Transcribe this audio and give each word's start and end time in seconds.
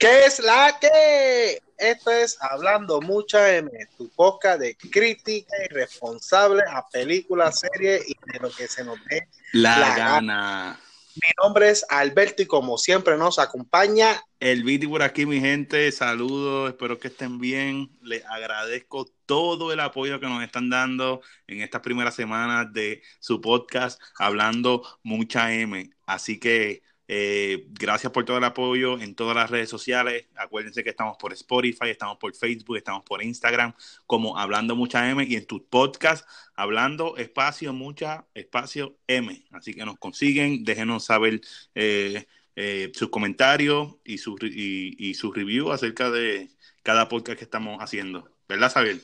¿Qué 0.00 0.24
es 0.24 0.38
la 0.40 0.78
que? 0.80 1.60
Esto 1.76 2.10
es 2.10 2.38
Hablando 2.40 3.02
Mucha 3.02 3.54
M, 3.54 3.70
tu 3.98 4.08
podcast 4.08 4.58
de 4.58 4.74
crítica 4.74 5.54
y 5.62 5.74
responsable 5.74 6.62
a 6.66 6.88
películas, 6.88 7.60
series 7.60 8.08
y 8.08 8.14
de 8.32 8.38
lo 8.38 8.50
que 8.50 8.66
se 8.66 8.82
nos 8.82 8.98
dé 9.10 9.28
la, 9.52 9.78
la 9.78 9.96
gana. 9.96 10.80
Mi 11.16 11.28
nombre 11.42 11.68
es 11.68 11.84
Alberto 11.90 12.40
y 12.40 12.46
como 12.46 12.78
siempre 12.78 13.18
nos 13.18 13.38
acompaña 13.38 14.24
el 14.38 14.64
Viti 14.64 14.86
por 14.86 15.02
aquí, 15.02 15.26
mi 15.26 15.38
gente. 15.38 15.92
Saludos, 15.92 16.70
espero 16.70 16.98
que 16.98 17.08
estén 17.08 17.38
bien. 17.38 17.90
Les 18.00 18.24
agradezco 18.24 19.06
todo 19.26 19.70
el 19.70 19.80
apoyo 19.80 20.18
que 20.18 20.28
nos 20.28 20.42
están 20.42 20.70
dando 20.70 21.20
en 21.46 21.60
estas 21.60 21.82
primeras 21.82 22.14
semanas 22.14 22.72
de 22.72 23.02
su 23.18 23.42
podcast 23.42 24.00
Hablando 24.18 24.82
Mucha 25.02 25.52
M. 25.52 25.90
Así 26.06 26.40
que 26.40 26.80
eh, 27.12 27.66
gracias 27.70 28.12
por 28.12 28.24
todo 28.24 28.38
el 28.38 28.44
apoyo 28.44 29.00
en 29.00 29.16
todas 29.16 29.34
las 29.34 29.50
redes 29.50 29.68
sociales. 29.68 30.26
Acuérdense 30.36 30.84
que 30.84 30.90
estamos 30.90 31.16
por 31.16 31.32
Spotify, 31.32 31.90
estamos 31.90 32.18
por 32.18 32.32
Facebook, 32.36 32.76
estamos 32.76 33.02
por 33.02 33.20
Instagram, 33.20 33.74
como 34.06 34.38
Hablando 34.38 34.76
Mucha 34.76 35.10
M 35.10 35.24
y 35.24 35.34
en 35.34 35.44
tus 35.44 35.60
podcasts, 35.62 36.24
Hablando 36.54 37.16
Espacio 37.16 37.72
Mucha 37.72 38.26
Espacio 38.32 38.96
M. 39.08 39.44
Así 39.50 39.74
que 39.74 39.84
nos 39.84 39.98
consiguen, 39.98 40.62
déjenos 40.62 41.04
saber 41.04 41.40
eh, 41.74 42.28
eh, 42.54 42.92
sus 42.94 43.08
comentarios 43.08 43.96
y 44.04 44.18
sus 44.18 44.40
y, 44.44 45.12
su 45.14 45.32
review 45.32 45.72
acerca 45.72 46.12
de 46.12 46.48
cada 46.84 47.08
podcast 47.08 47.36
que 47.36 47.44
estamos 47.44 47.78
haciendo. 47.80 48.30
¿Verdad, 48.48 48.72
Xavier? 48.72 49.00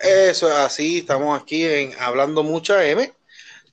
Eso 0.00 0.48
es 0.48 0.56
así, 0.56 0.98
estamos 1.00 1.38
aquí 1.38 1.64
en 1.64 1.92
Hablando 2.00 2.42
Mucha 2.42 2.82
M 2.88 3.12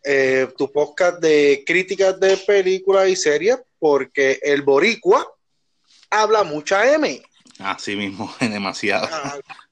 eh, 0.04 0.48
tu 0.58 0.72
podcast 0.72 1.20
de 1.20 1.64
críticas 1.66 2.20
de 2.20 2.36
películas 2.38 3.08
y 3.10 3.16
series, 3.16 3.58
porque 3.80 4.40
el 4.42 4.62
boricua 4.62 5.26
habla 6.10 6.44
mucha 6.44 6.94
M. 6.94 7.22
Así 7.60 7.96
mismo, 7.96 8.34
demasiado. 8.40 9.08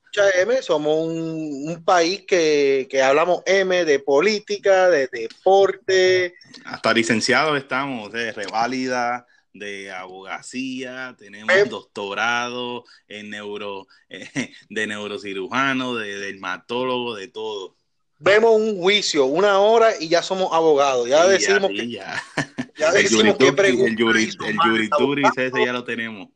mucha 0.05 0.29
M, 0.41 0.61
somos 0.61 1.07
un, 1.07 1.83
país 1.83 2.23
que, 2.25 2.87
hablamos 3.03 3.41
M 3.45 3.83
de 3.85 3.99
política, 3.99 4.89
de 4.89 5.07
deporte. 5.07 6.35
Hasta 6.65 6.93
licenciados 6.93 7.57
estamos, 7.57 8.11
de 8.11 8.31
reválida, 8.31 9.25
de 9.53 9.91
abogacía, 9.91 11.15
tenemos 11.17 11.69
doctorado 11.69 12.85
en 13.07 13.29
neuro, 13.31 13.87
de 14.69 14.87
neurocirujano, 14.87 15.95
de 15.95 16.19
dermatólogo, 16.19 17.15
de 17.15 17.27
todo 17.27 17.75
vemos 18.21 18.55
un 18.55 18.77
juicio, 18.77 19.25
una 19.25 19.59
hora 19.59 19.93
y 19.99 20.07
ya 20.07 20.21
somos 20.21 20.53
abogados. 20.53 21.07
Ya 21.09 21.27
decimos 21.27 21.69
que. 21.69 21.89
Ya, 21.89 22.23
ya 22.77 22.91
decimos 22.91 23.35
que 23.37 23.47
El 23.47 23.77
jurituri 24.57 25.23
ese 25.35 25.65
ya 25.65 25.73
lo 25.73 25.83
tenemos. 25.83 26.29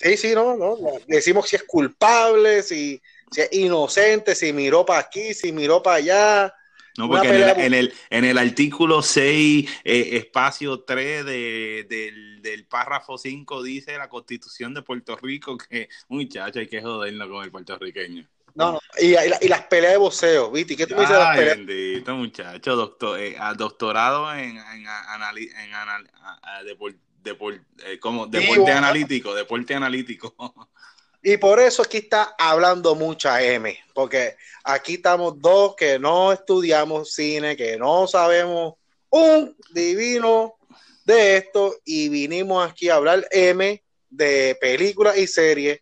Sí, 0.00 0.16
sí, 0.16 0.34
no, 0.34 0.56
no. 0.56 0.76
Decimos 1.06 1.48
si 1.48 1.56
es 1.56 1.62
culpable, 1.62 2.62
si, 2.62 3.00
si 3.30 3.40
es 3.42 3.52
inocente, 3.52 4.34
si 4.34 4.52
miró 4.52 4.84
para 4.84 5.00
aquí, 5.00 5.32
si 5.32 5.52
miró 5.52 5.82
para 5.82 5.96
allá. 5.96 6.54
No, 6.98 7.08
porque 7.08 7.28
en 7.28 7.34
el, 7.34 7.42
en 7.42 7.74
el, 7.74 7.94
en, 8.10 8.24
el, 8.24 8.36
artículo 8.36 9.00
6, 9.00 9.70
eh, 9.84 10.08
espacio 10.12 10.80
3 10.80 11.24
de, 11.24 11.86
del, 11.88 12.42
del, 12.42 12.66
párrafo 12.66 13.16
5 13.16 13.62
dice 13.62 13.96
la 13.96 14.10
constitución 14.10 14.74
de 14.74 14.82
Puerto 14.82 15.16
Rico 15.16 15.56
que, 15.56 15.88
muchacho, 16.08 16.58
hay 16.58 16.66
que 16.66 16.82
joderlo 16.82 17.30
con 17.30 17.44
el 17.44 17.50
puertorriqueño. 17.50 18.28
No, 18.54 18.72
no. 18.72 18.80
Y, 18.98 19.14
y, 19.14 19.48
las 19.48 19.62
peleas 19.62 19.92
de 19.92 19.98
boxeo, 19.98 20.50
¿viste? 20.50 20.76
¿Qué 20.76 20.86
tú 20.86 20.94
dices 20.94 21.10
de 21.10 21.18
las 21.18 21.36
peleas? 21.36 21.56
bendito, 21.56 22.14
muchacho. 22.14 22.76
Doctor, 22.76 23.18
eh, 23.20 23.36
doctorado 23.56 24.32
en, 24.34 24.58
en, 24.58 24.86
anali, 24.86 25.50
en 25.64 25.74
anal, 25.74 26.10
eh, 27.24 27.98
como, 28.00 28.26
deporte 28.26 28.72
analítico, 28.72 29.34
deporte 29.34 29.74
analítico. 29.74 30.34
Y 31.24 31.36
por 31.36 31.60
eso 31.60 31.82
aquí 31.82 31.98
está 31.98 32.34
hablando 32.36 32.96
mucha 32.96 33.40
M, 33.40 33.78
porque 33.94 34.36
aquí 34.64 34.94
estamos 34.94 35.40
dos 35.40 35.76
que 35.76 35.96
no 35.96 36.32
estudiamos 36.32 37.14
cine, 37.14 37.56
que 37.56 37.76
no 37.76 38.08
sabemos 38.08 38.74
un 39.08 39.56
divino 39.70 40.56
de 41.04 41.36
esto 41.36 41.76
y 41.84 42.08
vinimos 42.08 42.68
aquí 42.68 42.88
a 42.88 42.96
hablar 42.96 43.24
M 43.30 43.80
de 44.10 44.58
películas 44.60 45.16
y 45.16 45.28
series 45.28 45.80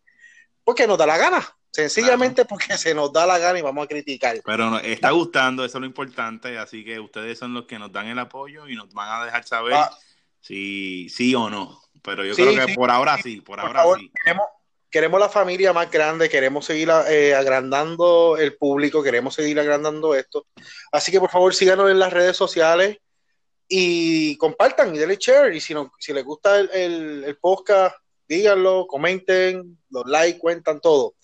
porque 0.63 0.87
nos 0.87 0.99
da 0.99 1.07
la 1.07 1.17
gana. 1.17 1.57
Sencillamente 1.73 2.45
porque 2.45 2.77
se 2.77 2.95
nos 2.95 3.13
da 3.13 3.27
la 3.27 3.39
gana 3.39 3.59
y 3.59 3.63
vamos 3.63 3.85
a 3.85 3.89
criticar. 3.89 4.41
Pero 4.45 4.71
nos 4.71 4.83
está 4.83 5.11
gustando, 5.11 5.65
eso 5.65 5.79
es 5.79 5.81
lo 5.81 5.87
importante, 5.87 6.59
así 6.59 6.85
que 6.85 6.99
ustedes 6.99 7.39
son 7.39 7.55
los 7.55 7.67
que 7.67 7.79
nos 7.79 7.93
dan 7.93 8.09
el 8.09 8.19
apoyo 8.19 8.69
y 8.69 8.75
nos 8.75 8.93
van 8.93 9.23
a 9.23 9.25
dejar 9.25 9.45
saber 9.45 9.75
ah. 9.75 9.97
si 10.41 11.09
sí 11.11 11.35
o 11.35 11.49
no. 11.49 11.81
Pero 12.03 12.25
yo 12.25 12.35
creo 12.35 12.67
que 12.67 12.75
por 12.75 12.91
ahora 12.91 13.19
sí, 13.23 13.41
por, 13.41 13.61
ahora 13.61 13.85
sí. 13.97 14.11
Queremos, 14.25 14.47
queremos, 14.91 15.21
la 15.21 15.29
familia 15.29 15.73
más 15.73 15.91
grande, 15.91 16.29
queremos 16.29 16.65
seguir 16.65 16.91
eh, 17.09 17.35
agrandando 17.35 18.37
el 18.37 18.57
público, 18.57 19.03
queremos 19.03 19.35
seguir 19.35 19.61
agrandando 19.61 20.15
esto. 20.15 20.47
Así 20.91 21.13
que 21.13 21.21
por 21.21 21.31
favor 21.31 21.55
síganos 21.55 21.91
en 21.91 22.01
las 22.01 22.13
redes 22.13 22.37
sociales 22.37 22.99
y 23.69 24.37
compartan 24.39 24.95
y 24.95 24.99
denle 24.99 25.19
share. 25.21 25.55
Y 25.55 25.61
si, 25.61 25.73
no, 25.73 25.93
si 25.99 26.13
les 26.13 26.25
gusta 26.25 26.59
el, 26.59 26.71
el, 26.73 27.25
el 27.25 27.37
podcast, 27.37 27.95
díganlo, 28.27 28.87
comenten, 28.89 29.79
los 29.91 30.07
like, 30.07 30.39
cuentan 30.39 30.81
todo. 30.81 31.15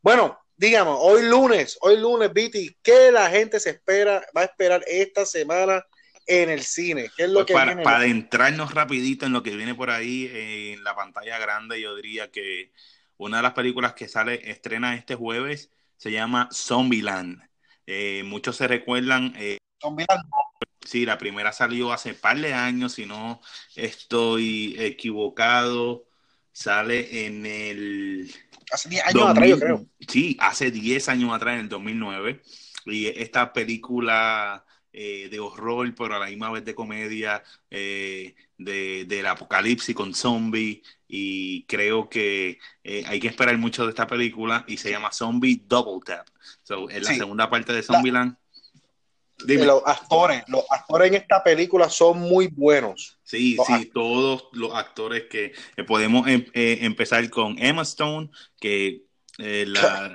Bueno, 0.00 0.38
digamos, 0.56 0.98
hoy 1.00 1.22
lunes, 1.22 1.76
hoy 1.80 1.98
lunes, 1.98 2.32
Viti, 2.32 2.76
¿qué 2.82 3.10
la 3.10 3.30
gente 3.30 3.58
se 3.58 3.70
espera, 3.70 4.24
va 4.36 4.42
a 4.42 4.44
esperar 4.44 4.84
esta 4.86 5.26
semana 5.26 5.84
en 6.26 6.50
el 6.50 6.62
cine? 6.62 7.10
¿Qué 7.16 7.24
es 7.24 7.30
lo 7.30 7.40
pues 7.40 7.46
que 7.46 7.54
para, 7.54 7.82
para 7.82 7.98
adentrarnos 7.98 8.74
rapidito 8.74 9.26
en 9.26 9.32
lo 9.32 9.42
que 9.42 9.56
viene 9.56 9.74
por 9.74 9.90
ahí 9.90 10.30
en 10.32 10.84
la 10.84 10.94
pantalla 10.94 11.38
grande, 11.38 11.80
yo 11.80 11.96
diría 11.96 12.30
que 12.30 12.72
una 13.16 13.38
de 13.38 13.42
las 13.42 13.52
películas 13.52 13.94
que 13.94 14.08
sale, 14.08 14.50
estrena 14.50 14.94
este 14.94 15.16
jueves, 15.16 15.70
se 15.96 16.12
llama 16.12 16.48
Zombieland. 16.52 17.42
Eh, 17.86 18.22
muchos 18.24 18.56
se 18.56 18.68
recuerdan. 18.68 19.34
Eh, 19.36 19.58
Zombieland. 19.82 20.22
Sí, 20.86 21.04
la 21.04 21.18
primera 21.18 21.52
salió 21.52 21.92
hace 21.92 22.14
par 22.14 22.38
de 22.38 22.54
años, 22.54 22.92
si 22.92 23.04
no 23.04 23.40
estoy 23.74 24.76
equivocado. 24.78 26.06
Sale 26.58 27.24
en 27.24 27.46
el 27.46 28.34
Hace 28.72 28.88
10 28.88 29.04
años 29.06 29.28
atrás, 29.28 29.48
yo 29.48 29.60
creo. 29.60 29.86
Sí, 30.08 30.36
hace 30.40 30.72
10 30.72 31.08
años 31.08 31.32
atrás, 31.32 31.54
en 31.54 31.60
el 31.60 31.68
2009. 31.68 32.42
Y 32.86 33.06
esta 33.06 33.52
película 33.52 34.64
eh, 34.92 35.28
de 35.30 35.38
horror, 35.38 35.94
pero 35.94 36.16
a 36.16 36.18
la 36.18 36.26
misma 36.26 36.50
vez 36.50 36.64
de 36.64 36.74
comedia, 36.74 37.44
eh, 37.70 38.34
de, 38.56 39.04
del 39.06 39.26
apocalipsis 39.26 39.94
con 39.94 40.12
zombies. 40.12 40.80
Y 41.06 41.62
creo 41.66 42.08
que 42.08 42.58
eh, 42.82 43.04
hay 43.06 43.20
que 43.20 43.28
esperar 43.28 43.56
mucho 43.56 43.84
de 43.84 43.90
esta 43.90 44.08
película. 44.08 44.64
Y 44.66 44.78
se 44.78 44.90
llama 44.90 45.12
Zombie 45.12 45.62
Double 45.64 46.04
Tap. 46.04 46.26
So, 46.64 46.90
es 46.90 47.04
la 47.04 47.14
segunda 47.14 47.48
parte 47.48 47.72
de 47.72 47.84
Zombieland. 47.84 48.36
Los 49.46 49.82
actores, 49.86 50.42
los 50.48 50.64
actores 50.68 51.08
en 51.08 51.14
esta 51.14 51.42
película 51.44 51.88
son 51.88 52.18
muy 52.18 52.48
buenos. 52.48 53.18
Sí, 53.22 53.56
sí, 53.66 53.86
todos 53.94 54.48
los 54.52 54.74
actores 54.74 55.24
que 55.30 55.52
podemos 55.86 56.26
em, 56.26 56.44
eh, 56.54 56.78
empezar 56.82 57.28
con 57.30 57.56
Emma 57.58 57.82
Stone, 57.82 58.30
que 58.60 59.04
eh, 59.38 59.64
la, 59.68 60.08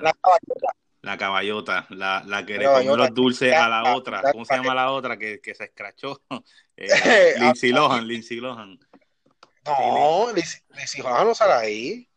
la, 1.02 1.16
caballota, 1.16 1.86
la, 1.90 2.22
la, 2.26 2.44
que 2.44 2.58
le 2.58 2.66
comió 2.66 2.96
los 2.96 3.14
dulces 3.14 3.54
a 3.54 3.68
la 3.68 3.94
otra, 3.94 4.22
¿cómo 4.30 4.44
se 4.44 4.54
llama 4.54 4.74
la 4.74 4.90
otra 4.90 5.16
que, 5.16 5.40
que 5.40 5.54
se 5.54 5.64
escrachó? 5.64 6.20
Eh, 6.76 6.88
Lindsay 7.38 7.70
Lohan, 7.70 8.04
Lindsay 8.04 8.38
Lohan. 8.38 8.80
No, 9.64 10.26
Lindsay 10.34 11.02
Lohan 11.02 11.24
no 11.24 11.32
sale 11.32 11.52
ahí. 11.52 12.08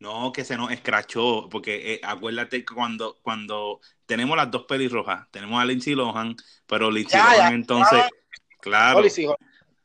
No, 0.00 0.32
que 0.32 0.44
se 0.44 0.56
nos 0.56 0.70
escrachó, 0.70 1.48
porque 1.50 1.94
eh, 1.94 2.00
acuérdate 2.02 2.64
que 2.64 2.74
cuando, 2.74 3.18
cuando 3.22 3.80
tenemos 4.06 4.36
las 4.36 4.50
dos 4.50 4.64
pelirrojas, 4.64 5.30
tenemos 5.30 5.60
a 5.60 5.64
Lindsay 5.64 5.94
Lohan, 5.94 6.36
pero 6.66 6.90
Lindsay 6.90 7.20
Lohan 7.20 7.54
entonces, 7.54 8.04
claro. 8.60 9.02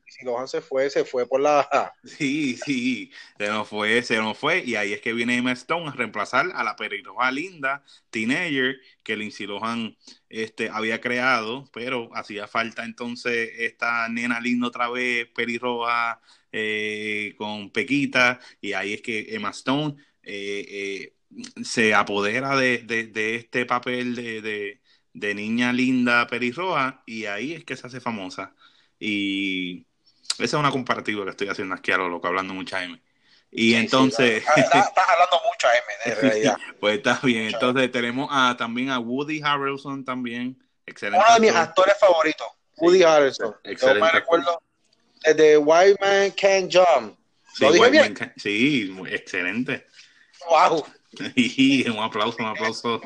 Lindsay, 0.10 0.26
Lohan 0.26 0.48
se 0.48 0.62
fue, 0.62 0.90
se 0.90 1.06
fue 1.06 1.28
por 1.28 1.42
la... 1.42 1.94
Sí, 2.04 2.58
sí, 2.58 3.12
se 3.38 3.48
nos 3.48 3.68
fue, 3.68 4.02
se 4.02 4.18
nos 4.18 4.38
fue, 4.38 4.64
y 4.66 4.76
ahí 4.76 4.94
es 4.94 5.02
que 5.02 5.14
viene 5.14 5.38
Emma 5.38 5.52
Stone 5.52 5.90
a 5.90 5.92
reemplazar 5.92 6.52
a 6.54 6.64
la 6.64 6.76
pelirroja 6.76 7.32
linda, 7.32 7.84
teenager, 8.10 8.78
que 9.04 9.16
Lindsay 9.16 9.46
Lohan 9.48 9.96
este, 10.30 10.70
había 10.70 11.00
creado, 11.02 11.70
pero 11.74 12.10
hacía 12.16 12.48
falta 12.48 12.86
entonces 12.86 13.52
esta 13.58 14.08
nena 14.10 14.40
linda 14.40 14.68
otra 14.68 14.90
vez, 14.90 15.28
pelirroja, 15.36 16.22
eh, 16.52 17.36
con 17.38 17.72
Pequita, 17.72 18.40
y 18.62 18.74
ahí 18.74 18.94
es 18.94 19.02
que 19.02 19.36
Emma 19.36 19.52
Stone 19.52 19.96
eh, 20.24 20.66
eh, 20.70 21.64
se 21.64 21.94
apodera 21.94 22.56
de, 22.58 22.84
este 23.36 23.66
papel 23.66 24.16
de, 24.16 24.80
niña 25.36 25.74
linda 25.74 26.28
pelirroja 26.28 27.04
y 27.06 27.26
ahí 27.26 27.54
es 27.54 27.66
que 27.66 27.76
se 27.76 27.88
hace 27.88 28.00
famosa. 28.02 28.56
Y 29.00 29.86
esa 30.46 30.58
es 30.58 30.60
una 30.60 30.72
comparativa 30.72 31.24
que 31.24 31.32
estoy 31.32 31.50
haciendo 31.50 31.76
aquí 31.76 31.92
a 31.92 31.98
lo 31.98 32.10
loco, 32.10 32.28
hablando 32.28 32.54
mucha 32.54 32.84
M. 32.84 33.00
Y 33.52 33.74
entonces... 33.76 34.44
estás, 34.56 34.92
hablando 34.96 35.42
mucha 35.46 35.70
M, 35.76 35.86
de 36.06 36.16
realidad. 36.30 36.58
pues 36.80 36.98
está 36.98 37.20
bien. 37.24 37.48
Entonces 37.54 37.92
tenemos 37.92 38.30
a, 38.32 38.56
también 38.58 38.90
a 38.90 39.00
Woody 39.00 39.42
Harrelson 39.44 40.06
también. 40.06 40.62
Excelente. 40.86 41.24
Uno 41.28 41.34
de 41.36 41.42
mis 41.42 41.56
actores 41.56 41.96
favoritos, 42.00 42.48
Woody 42.78 43.04
Harrelson. 43.04 43.56
Excelente. 43.64 44.00
Yo 44.00 44.06
me 44.06 44.12
recuerdo 44.12 44.64
de 45.36 45.58
White 45.58 45.98
Man 46.02 46.32
Can't 46.32 46.74
Jump. 46.74 47.18
Sí, 47.54 47.64
¿Lo 47.66 47.72
dije 47.74 47.86
White 47.86 47.92
bien? 48.02 48.14
Can- 48.14 48.34
sí, 48.38 48.96
excelente. 49.08 49.86
¡Wow! 50.50 50.86
Y 51.36 51.90
un 51.90 52.00
aplauso, 52.00 52.38
un 52.40 52.46
aplauso 52.46 53.02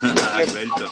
a 0.00 0.36
Alberto. 0.36 0.90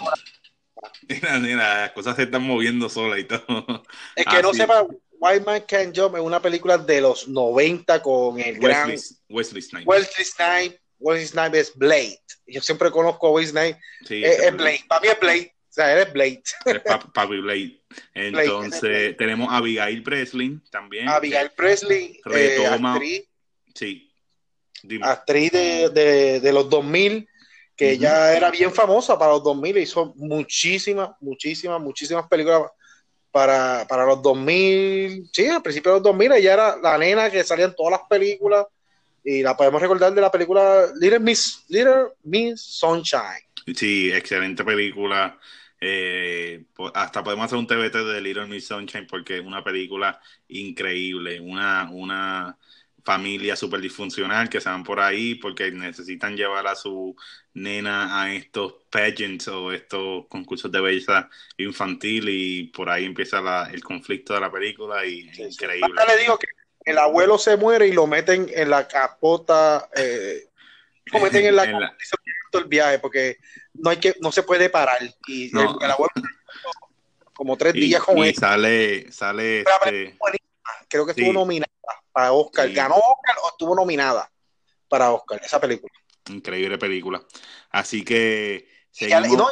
Mira, 1.08 1.38
mira, 1.38 1.80
las 1.82 1.92
cosas 1.92 2.16
se 2.16 2.24
están 2.24 2.42
moviendo 2.42 2.88
solas 2.88 3.20
y 3.20 3.24
todo. 3.24 3.82
Es 4.16 4.24
que 4.26 4.36
Ah, 4.36 4.42
no 4.42 4.50
sí. 4.52 4.58
sepa, 4.58 4.84
White 5.22 5.44
Man 5.46 5.62
Can 5.69 5.92
Jump 5.94 6.16
es 6.16 6.20
una 6.20 6.42
película 6.42 6.76
de 6.76 7.00
los 7.00 7.28
90 7.28 8.02
con 8.02 8.40
el 8.40 8.58
gran 8.58 8.88
Wesley, 8.88 8.98
Snipes. 8.98 9.86
Wesley 9.86 10.24
Snipes. 10.24 10.80
Wesley 10.98 11.26
Snipes 11.26 11.60
es 11.69 11.76
Blade. 11.76 12.19
Yo 12.46 12.60
siempre 12.60 12.90
conozco 12.90 13.28
a 13.28 13.30
Wesley 13.30 13.50
Snipes. 13.72 13.82
Sí, 14.08 14.24
Es, 14.24 14.52
Blade. 14.56 14.80
Para 14.88 15.00
mí 15.00 15.08
es 15.08 15.20
Blade. 15.20 15.54
O 15.54 15.72
sea, 15.74 15.92
él 15.94 16.06
es 16.06 16.12
Blade. 16.12 16.42
es 16.66 16.80
pa- 16.80 16.98
Papi 17.12 17.40
Blade. 17.40 17.80
Entonces, 18.14 19.16
tenemos 19.16 19.48
a 19.52 19.58
Abigail 19.58 20.02
Presley 20.02 20.58
también. 20.70 21.08
Abigail 21.08 21.50
Presley, 21.56 22.20
eh, 22.32 22.56
Retoma. 22.58 22.94
actriz, 22.94 23.22
Sí. 23.74 24.08
Dime. 24.82 25.06
actriz 25.06 25.52
de, 25.52 25.88
de- 25.90 26.40
de 26.40 26.52
los 26.52 26.69
2000, 26.69 27.28
que 27.76 27.84
Ujú. 27.86 27.92
ella 27.94 28.36
era 28.36 28.50
bien 28.50 28.72
famosa 28.72 29.16
para 29.16 29.32
los 29.32 29.44
2000, 29.44 29.78
hizo 29.78 30.12
muchísimas, 30.16 31.10
muchísimas, 31.20 31.80
muchísimas 31.80 32.26
películas 32.26 32.62
para, 33.32 33.87
para 33.88 34.05
los 34.05 34.23
2000. 34.23 35.31
Sí, 35.32 35.46
al 35.49 35.62
principio 35.62 35.93
de 35.93 35.96
los 35.96 36.05
2000 36.05 36.32
ella 36.32 36.52
era 36.52 36.76
la 36.76 36.99
nena 36.99 37.31
que 37.31 37.43
salía 37.43 37.64
en 37.64 37.75
todas 37.75 37.93
las 37.93 38.08
películas 38.08 38.67
y 39.25 39.43
la 39.43 39.56
podemos 39.56 39.81
recordar 39.81 40.12
de 40.12 40.20
la 40.20 40.31
película 40.31 40.87
Little 41.00 41.20
Miss, 41.20 41.64
Little 41.69 42.12
Miss 42.25 42.61
Sunshine. 42.61 43.43
Sí, 43.75 44.12
excelente 44.12 44.64
película. 44.64 45.38
Eh, 45.81 46.64
hasta 46.94 47.25
podemos 47.25 47.46
hacer 47.46 47.58
un 47.58 47.67
TBT 47.67 47.96
de 47.96 48.20
Little 48.20 48.46
Miss 48.46 48.67
Sunshine 48.67 49.06
porque 49.06 49.38
es 49.38 49.44
una 49.44 49.64
película 49.64 50.20
increíble, 50.49 51.40
una, 51.40 51.88
una 51.90 52.56
familia 53.04 53.56
súper 53.56 53.81
disfuncional 53.81 54.49
que 54.49 54.60
se 54.60 54.69
van 54.69 54.84
por 54.84 55.00
ahí 55.00 55.34
porque 55.37 55.70
necesitan 55.72 56.37
llevar 56.37 56.66
a 56.66 56.75
su 56.76 57.16
nena 57.54 58.22
a 58.22 58.32
estos 58.32 58.75
pageants 58.90 59.49
o 59.49 59.72
estos 59.72 60.26
concursos 60.28 60.70
de 60.70 60.81
belleza 60.81 61.28
infantil 61.56 62.28
y 62.28 62.64
por 62.69 62.88
ahí 62.88 63.04
empieza 63.04 63.40
la- 63.40 63.69
el 63.72 63.82
conflicto 63.82 64.34
de 64.34 64.40
la 64.40 64.50
película 64.52 65.04
y 65.04 65.28
es 65.28 65.38
increíble. 65.38 65.93
Le 66.06 66.16
digo 66.16 66.38
que 66.38 66.46
el 66.84 66.99
abuelo 66.99 67.38
se 67.38 67.56
muere 67.56 67.87
y 67.88 67.93
lo 67.93 68.06
meten 68.06 68.49
en 68.54 68.70
la 68.70 68.87
capota, 68.88 69.88
eh, 69.96 70.48
lo 71.12 71.20
meten 71.20 71.46
en 71.46 71.56
la 71.56 71.64
En 71.64 71.81
la- 71.81 71.96
el 72.52 72.64
viaje 72.66 72.98
porque 72.98 73.38
no 73.75 73.88
hay 73.90 73.96
que, 73.96 74.14
no 74.20 74.31
se 74.31 74.43
puede 74.43 74.69
parar. 74.69 74.98
Y 75.26 75.50
No. 75.52 75.62
el, 75.81 75.84
el 75.87 75.90
abuelo 75.90 76.10
como 77.32 77.56
tres 77.56 77.75
Y, 77.75 77.81
días 77.81 78.02
con 78.02 78.19
y 78.19 78.28
él. 78.28 78.34
sale, 78.34 79.10
sale 79.10 79.60
este, 79.60 80.19
Creo 80.88 81.06
que 81.06 81.12
estuvo 81.12 81.28
Sí. 81.28 81.32
nominada 81.32 81.71
para 82.12 82.32
Oscar. 82.32 82.69
Sí. 82.69 82.75
¿Ganó 82.75 82.94
Oscar 82.97 83.37
o 83.44 83.49
estuvo 83.49 83.75
nominada 83.75 84.31
para 84.88 85.11
Oscar 85.12 85.41
esa 85.44 85.61
película? 85.61 85.93
increíble 86.29 86.79
película. 86.79 87.20
Así 87.70 88.05
que 88.05 88.69
ya- 88.93 89.06
y 89.06 89.11
seguimos. 89.25 89.38
no, 89.38 89.50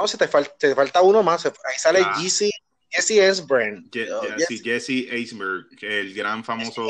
no, 0.00 0.08
se 0.08 0.16
te, 0.16 0.30
fal- 0.30 0.50
te 0.58 0.74
falta 0.74 1.02
uno 1.02 1.22
más. 1.22 1.44
Ahí 1.44 1.52
sale 1.78 2.00
Ah. 2.02 2.14
Jesse, 2.18 2.50
Jesse 2.88 3.18
Esbrand. 3.18 3.90
Je- 3.90 4.10
Oh, 4.10 4.22
Je- 4.22 4.36
Jesse- 4.38 4.62
Jesse 4.62 5.08
el 5.82 6.14
gran 6.14 6.42
famoso 6.44 6.88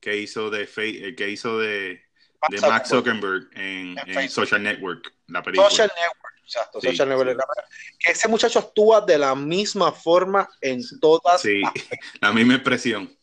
que 0.00 0.16
hizo 0.18 0.50
de 0.50 0.66
el 1.04 1.14
que 1.16 1.30
hizo 1.30 1.58
de, 1.58 2.02
Mark 2.42 2.52
de 2.54 2.60
Max 2.68 2.88
Zuckerberg. 2.90 3.44
Zuckerberg 3.44 3.58
en, 3.58 3.88
En 3.90 3.98
en 3.98 4.14
Facebook. 4.14 4.30
Social 4.30 4.62
Network, 4.62 5.14
la 5.28 5.42
película. 5.42 5.70
Social 5.70 5.92
Network. 5.96 6.34
Exacto, 6.44 6.80
Sí, 6.80 6.88
Social 6.88 7.08
Network. 7.08 7.38
sí. 7.38 8.10
Ese 8.10 8.28
muchacho 8.28 8.58
actúa 8.58 9.00
de 9.02 9.16
la 9.18 9.34
misma 9.36 9.92
forma 9.92 10.48
en 10.60 10.82
todas 11.00 11.40
Sí, 11.42 11.62
la 12.20 12.32
misma 12.32 12.54
expresión. 12.54 13.16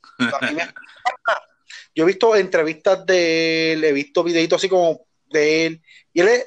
Yo 1.95 2.03
he 2.03 2.07
visto 2.07 2.35
entrevistas 2.35 3.05
de 3.05 3.73
él, 3.73 3.83
he 3.83 3.91
visto 3.93 4.23
videitos 4.23 4.57
así 4.61 4.69
como 4.69 5.05
de 5.29 5.65
él, 5.65 5.81
y 6.13 6.21
él, 6.21 6.27
es- 6.29 6.45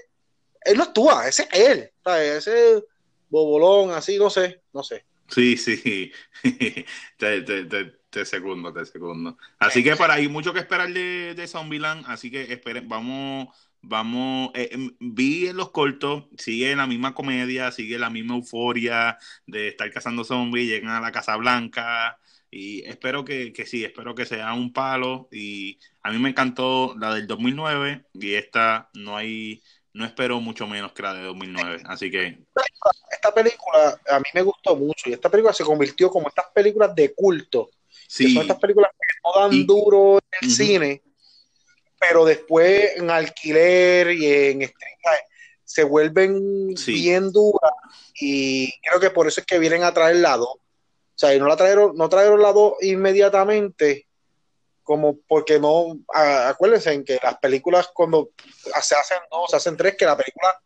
él 0.64 0.76
no 0.76 0.84
actúa, 0.84 1.28
ese 1.28 1.49
es 1.50 1.61
él, 1.61 1.90
¿sabes? 2.05 2.46
Ese 2.46 2.84
bobolón, 3.28 3.90
así, 3.93 4.19
no 4.19 4.31
sé, 4.31 4.62
no 4.72 4.82
sé. 4.82 5.05
Sí, 5.28 5.56
sí. 5.56 6.12
te, 7.17 7.43
te, 7.43 7.64
te, 7.64 7.84
te 8.11 8.25
segundo, 8.25 8.72
te 8.72 8.84
segundo. 8.87 9.37
Así 9.58 9.82
que 9.84 9.94
para 9.96 10.14
ahí 10.14 10.28
mucho 10.28 10.52
que 10.52 10.61
esperar 10.61 10.93
de, 10.93 11.34
de 11.34 11.46
Zombieland, 11.46 12.05
así 12.08 12.31
que 12.31 12.52
esperen, 12.52 12.88
vamos, 12.88 13.49
vamos, 13.82 14.50
eh, 14.55 14.70
em, 14.73 14.94
vi 14.99 15.46
en 15.49 15.56
los 15.56 15.70
cortos, 15.70 16.25
sigue 16.37 16.75
la 16.75 16.87
misma 16.87 17.14
comedia, 17.14 17.70
sigue 17.70 17.99
la 17.99 18.11
misma 18.11 18.34
euforia 18.34 19.19
de 19.46 19.69
estar 19.69 19.90
cazando 19.93 20.25
zombies, 20.25 20.69
llegan 20.69 20.90
a 20.90 21.00
la 21.00 21.12
Casa 21.12 21.37
Blanca 21.37 22.19
y 22.50 22.85
espero 22.88 23.25
que, 23.25 23.52
que 23.52 23.64
sí, 23.67 23.85
espero 23.85 24.14
que 24.14 24.26
sea 24.26 24.52
un 24.55 24.73
palo 24.73 25.29
y 25.31 25.79
a 26.02 26.11
mí 26.11 26.19
me 26.19 26.31
encantó 26.31 26.94
la 26.99 27.14
del 27.14 27.26
2009 27.26 28.06
y 28.14 28.35
esta 28.35 28.91
no 28.94 29.17
hay, 29.17 29.62
no 29.93 30.05
espero 30.05 30.41
mucho 30.41 30.67
menos 30.67 30.93
que 30.93 31.02
la 31.02 31.14
de 31.14 31.23
2009, 31.23 31.82
así 31.87 32.11
que 32.11 32.38
Esta 33.11 33.32
película 33.32 34.00
a 34.11 34.19
mí 34.19 34.25
me 34.35 34.43
gustó 34.43 34.75
mucho, 34.76 35.08
y 35.08 35.12
esta 35.12 35.29
película 35.31 35.52
se 35.52 35.64
convirtió 35.64 36.11
como 36.11 36.29
estas 36.29 36.47
películas 36.55 36.94
de 36.94 37.14
culto, 37.14 37.70
que 37.88 37.97
sí, 38.08 38.32
son 38.35 38.43
estas 38.43 38.58
películas 38.58 38.91
que 38.93 39.14
no 39.25 39.41
dan 39.41 39.52
Y- 39.52 39.64
duro 39.64 40.19
en 40.19 40.49
el 40.49 40.50
cine, 40.50 41.02
pero 41.99 42.25
después 42.25 42.97
en 42.97 43.11
alquiler 43.11 44.11
y 44.12 44.26
en 44.26 44.62
streaming 44.62 44.97
se 45.64 45.85
vuelven 45.85 46.76
Sí. 46.76 46.94
bien 46.94 47.31
duras 47.31 47.70
y 48.14 48.73
creo 48.81 48.99
que 48.99 49.11
por 49.11 49.29
eso 49.29 49.41
es 49.41 49.47
que 49.47 49.58
vienen 49.61 49.85
a 49.85 49.94
traer 49.94 50.17
la 50.17 50.37
2. 50.37 50.49
O 51.20 51.26
sea, 51.26 51.34
y 51.34 51.38
no 51.38 51.46
la 51.46 51.55
trajeron, 51.56 51.94
no 51.96 52.08
trajeron 52.08 52.40
la 52.40 52.50
2 52.50 52.76
inmediatamente, 52.81 54.06
como 54.82 55.19
porque 55.28 55.61
no, 55.61 55.99
a- 56.14 56.49
acuérdense 56.49 56.94
en 56.94 57.05
que 57.05 57.19
las 57.22 57.37
películas 57.37 57.90
cuando 57.93 58.31
se 58.81 58.94
hacen 58.94 59.19
dos, 59.31 59.50
se 59.50 59.56
hacen 59.56 59.76
tres, 59.76 59.96
que 59.99 60.06
la 60.06 60.17
película 60.17 60.58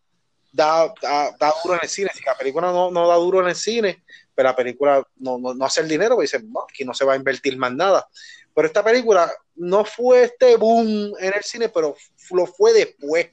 da, 0.53 0.95
da, 1.03 1.37
da 1.41 1.53
duro 1.61 1.75
en 1.75 1.81
el 1.83 1.89
cine. 1.89 2.11
Si 2.15 2.23
la 2.25 2.37
película 2.39 2.69
no, 2.71 2.89
no 2.93 3.09
da 3.09 3.17
duro 3.17 3.41
en 3.41 3.49
el 3.49 3.57
cine, 3.57 4.05
pero 4.33 4.49
la 4.51 4.55
película 4.55 5.05
no, 5.17 5.39
no, 5.39 5.55
no 5.55 5.65
hace 5.65 5.81
el 5.81 5.89
dinero, 5.89 6.15
pues 6.15 6.31
dicen, 6.31 6.49
no, 6.53 6.61
aquí 6.71 6.85
no 6.85 6.95
se 6.95 7.05
va 7.05 7.15
a 7.15 7.17
invertir 7.17 7.57
más 7.57 7.73
nada. 7.73 8.07
Pero 8.55 8.69
esta 8.69 8.85
película 8.85 9.33
no 9.57 9.85
fue 9.85 10.23
este 10.23 10.55
boom 10.57 11.15
en 11.19 11.35
el 11.35 11.43
cine, 11.43 11.69
pero 11.69 11.97
lo 12.31 12.47
fue 12.47 12.73
después. 12.73 13.27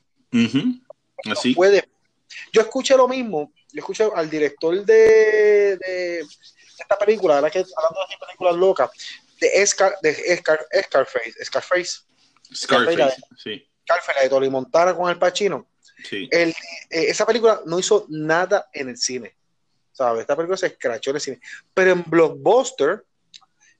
así. 1.33 1.53
fue 1.53 1.69
después. 1.69 1.91
Yo 2.51 2.61
escuché 2.61 2.97
lo 2.97 3.07
mismo, 3.07 3.51
yo 3.71 3.79
escuché 3.79 4.09
al 4.15 4.27
director 4.27 4.83
de, 4.83 5.77
de 5.77 6.25
esta 6.81 6.97
película, 6.97 7.35
ahora 7.35 7.49
que 7.49 7.59
hablando 7.59 7.99
de 8.09 8.25
películas 8.25 8.55
locas, 8.55 8.91
de, 9.39 9.65
Scar, 9.65 9.95
de 10.01 10.37
Scar, 10.37 10.59
Scarface, 10.83 11.43
Scarface, 11.43 12.01
Scarface, 12.53 13.15
sí, 13.37 13.67
Scarface, 13.83 14.13
la 14.15 14.23
de 14.23 14.29
Tony 14.29 14.49
Montana 14.49 14.95
con 14.95 15.09
el 15.09 15.17
Pacino. 15.17 15.67
sí. 16.03 16.27
El, 16.31 16.49
eh, 16.49 16.53
esa 16.89 17.25
película 17.25 17.61
no 17.65 17.79
hizo 17.79 18.05
nada 18.09 18.69
en 18.73 18.89
el 18.89 18.97
cine. 18.97 19.35
¿Sabes? 19.91 20.21
Esta 20.21 20.35
película 20.35 20.57
se 20.57 20.67
escrachó 20.67 21.09
en 21.09 21.15
el 21.17 21.21
cine. 21.21 21.41
Pero 21.73 21.91
en 21.91 22.03
Blockbuster, 22.07 23.03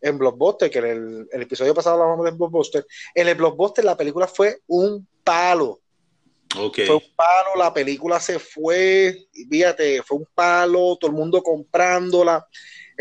en 0.01 0.17
Blockbuster, 0.17 0.69
que 0.69 0.79
en 0.79 0.85
el, 0.85 1.29
el 1.31 1.41
episodio 1.41 1.73
pasado 1.73 1.95
hablábamos 1.95 2.25
de 2.25 2.31
Blockbuster, 2.31 2.85
en 3.15 3.27
el 3.27 3.35
Blockbuster 3.35 3.85
la 3.85 3.95
película 3.95 4.27
fue 4.27 4.61
un 4.67 5.07
palo. 5.23 5.79
Ok. 6.57 6.79
Fue 6.85 6.95
un 6.95 7.15
palo, 7.15 7.55
la 7.57 7.73
película 7.73 8.19
se 8.19 8.39
fue, 8.39 9.27
fíjate, 9.49 10.03
fue 10.03 10.17
un 10.17 10.27
palo, 10.33 10.97
todo 10.99 11.09
el 11.09 11.17
mundo 11.17 11.41
comprándola. 11.41 12.45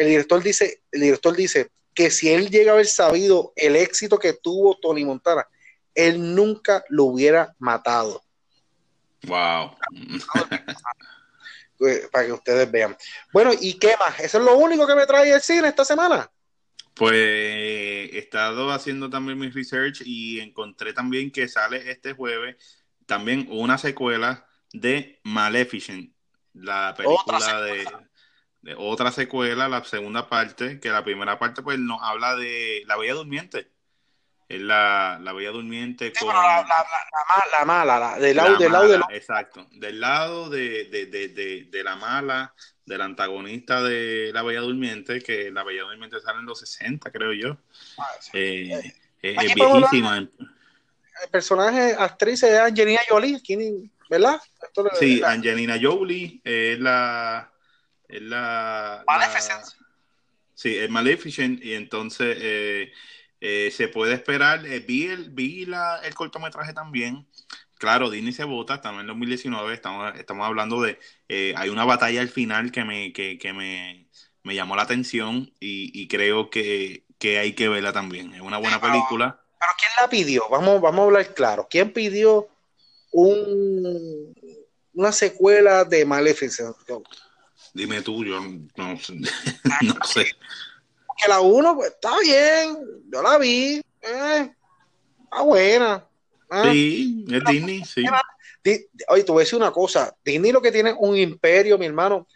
El 0.00 0.06
director 0.06 0.42
dice, 0.42 0.82
el 0.92 1.02
director 1.02 1.36
dice 1.36 1.70
que 1.92 2.10
si 2.10 2.30
él 2.30 2.48
llega 2.48 2.70
a 2.70 2.74
haber 2.74 2.86
sabido 2.86 3.52
el 3.54 3.76
éxito 3.76 4.18
que 4.18 4.32
tuvo 4.32 4.78
Tony 4.80 5.04
Montana, 5.04 5.46
él 5.94 6.34
nunca 6.34 6.82
lo 6.88 7.04
hubiera 7.04 7.54
matado. 7.58 8.22
Wow. 9.24 9.76
eh, 11.86 12.08
para 12.10 12.24
que 12.24 12.32
ustedes 12.32 12.70
vean. 12.70 12.96
Bueno, 13.30 13.50
¿y 13.60 13.74
qué 13.74 13.94
más? 13.98 14.18
Eso 14.20 14.38
es 14.38 14.44
lo 14.44 14.56
único 14.56 14.86
que 14.86 14.94
me 14.94 15.04
trae 15.04 15.34
el 15.34 15.42
cine 15.42 15.68
esta 15.68 15.84
semana. 15.84 16.30
Pues 16.94 17.12
he 17.14 18.18
estado 18.18 18.70
haciendo 18.70 19.10
también 19.10 19.38
mi 19.38 19.50
research 19.50 20.00
y 20.02 20.40
encontré 20.40 20.94
también 20.94 21.30
que 21.30 21.46
sale 21.46 21.90
este 21.90 22.14
jueves 22.14 22.56
también 23.04 23.48
una 23.50 23.76
secuela 23.76 24.46
de 24.72 25.20
Maleficent, 25.24 26.10
la 26.54 26.94
película 26.96 27.60
de, 27.60 27.86
de 28.62 28.74
otra 28.76 29.10
secuela, 29.12 29.68
la 29.68 29.82
segunda 29.84 30.28
parte, 30.28 30.80
que 30.80 30.90
la 30.90 31.02
primera 31.04 31.38
parte 31.38 31.62
pues 31.62 31.78
nos 31.78 32.00
habla 32.02 32.36
de 32.36 32.82
La 32.86 32.96
Bella 32.96 33.14
Durmiente. 33.14 33.68
Es 34.48 34.60
la, 34.60 35.18
la 35.22 35.32
Bella 35.32 35.50
Durmiente 35.50 36.06
Sí, 36.14 36.24
con... 36.24 36.28
pero 36.30 36.42
la, 36.42 36.56
la- 36.62 36.66
la- 36.66 36.66
la 36.66 37.24
ma- 37.28 37.58
la 37.58 37.64
mala, 37.64 37.98
la- 38.00 38.18
del 38.18 38.36
La 38.36 38.44
lado, 38.44 38.56
del 38.58 38.72
lado, 38.72 38.88
del 38.88 39.02
Exacto. 39.10 39.66
Del 39.70 40.00
lado 40.00 40.50
de, 40.50 40.84
de, 40.86 41.06
de, 41.06 41.28
de, 41.28 41.64
de 41.70 41.84
la 41.84 41.94
mala, 41.94 42.52
del 42.84 43.00
antagonista 43.00 43.80
de 43.82 44.32
La 44.34 44.42
Bella 44.42 44.60
Durmiente, 44.62 45.20
que 45.22 45.52
La 45.52 45.62
Bella 45.62 45.82
Durmiente 45.82 46.20
sale 46.20 46.40
en 46.40 46.46
los 46.46 46.58
60, 46.58 47.12
creo 47.12 47.32
yo. 47.32 47.56
Eh, 48.32 48.92
es, 49.22 49.38
Aquí 49.38 49.46
es 49.48 49.54
viejísima. 49.54 50.18
El 50.18 51.30
personaje, 51.30 51.94
actriz 51.98 52.42
es 52.42 52.58
Angelina 52.58 53.00
Jolie, 53.08 53.40
¿quién- 53.46 53.90
¿verdad? 54.08 54.40
Esto 54.62 54.88
Sí, 54.98 55.22
Angelina 55.24 55.78
Jolie 55.80 56.40
es 56.42 56.78
la. 56.80 57.52
Es 58.12 58.22
la, 58.22 59.04
Maleficent. 59.06 59.60
la- 59.60 59.86
sí, 60.54 60.76
es 60.76 60.90
Maleficent. 60.90 61.62
Y 61.64 61.74
entonces 61.74 62.36
eh, 62.40 62.92
Eh, 63.42 63.70
se 63.70 63.88
puede 63.88 64.12
esperar, 64.12 64.66
eh, 64.66 64.80
vi, 64.80 65.06
el, 65.06 65.30
vi 65.30 65.64
la, 65.64 66.00
el 66.04 66.14
cortometraje 66.14 66.74
también. 66.74 67.26
Claro, 67.78 68.10
Disney 68.10 68.34
se 68.34 68.44
vota, 68.44 68.74
estamos 68.74 69.00
en 69.00 69.06
2019, 69.06 69.72
estamos, 69.72 70.14
estamos 70.18 70.46
hablando 70.46 70.82
de, 70.82 70.98
hay 71.56 71.70
una 71.70 71.86
batalla 71.86 72.20
al 72.20 72.28
final 72.28 72.70
que 72.70 72.84
me, 72.84 73.14
que, 73.14 73.38
que 73.38 73.54
me, 73.54 74.06
me 74.42 74.54
llamó 74.54 74.76
la 74.76 74.82
atención 74.82 75.50
y, 75.58 75.90
y 75.98 76.06
creo 76.06 76.50
que, 76.50 77.04
que, 77.18 77.38
hay 77.38 77.54
que 77.54 77.70
verla 77.70 77.94
también. 77.94 78.34
Es 78.34 78.42
una 78.42 78.58
buena 78.58 78.78
película. 78.78 79.40
Pero 79.58 79.72
¿quién 79.78 79.90
la 79.96 80.10
pidió? 80.10 80.46
Vamos, 80.50 80.78
vamos 80.82 81.00
a 81.00 81.04
hablar 81.04 81.32
claro. 81.32 81.66
¿Quién 81.70 81.94
pidió 81.94 82.46
un, 83.12 84.34
una 84.92 85.12
secuela 85.12 85.84
de 85.84 86.04
Maleficent? 86.04 86.76
Dime 87.74 88.02
tú, 88.02 88.24
yo 88.24 88.40
no, 88.40 88.58
no 89.82 90.04
sé. 90.04 90.24
Que 91.16 91.28
la 91.28 91.40
uno, 91.40 91.76
pues 91.76 91.90
está 91.90 92.18
bien, 92.20 92.78
yo 93.12 93.22
la 93.22 93.38
vi, 93.38 93.82
eh, 94.02 94.54
está 95.24 95.42
buena. 95.42 96.06
Eh. 96.50 96.72
Sí, 96.72 97.24
es 97.30 97.44
Disney, 97.44 97.84
sí. 97.84 98.04
Oye, 99.08 99.24
te 99.24 99.32
voy 99.32 99.40
a 99.40 99.44
decir 99.44 99.58
una 99.58 99.70
cosa, 99.70 100.14
Disney 100.24 100.52
lo 100.52 100.60
que 100.60 100.72
tiene 100.72 100.90
es 100.90 100.96
un 100.98 101.16
imperio, 101.16 101.78
mi 101.78 101.86
hermano, 101.86 102.26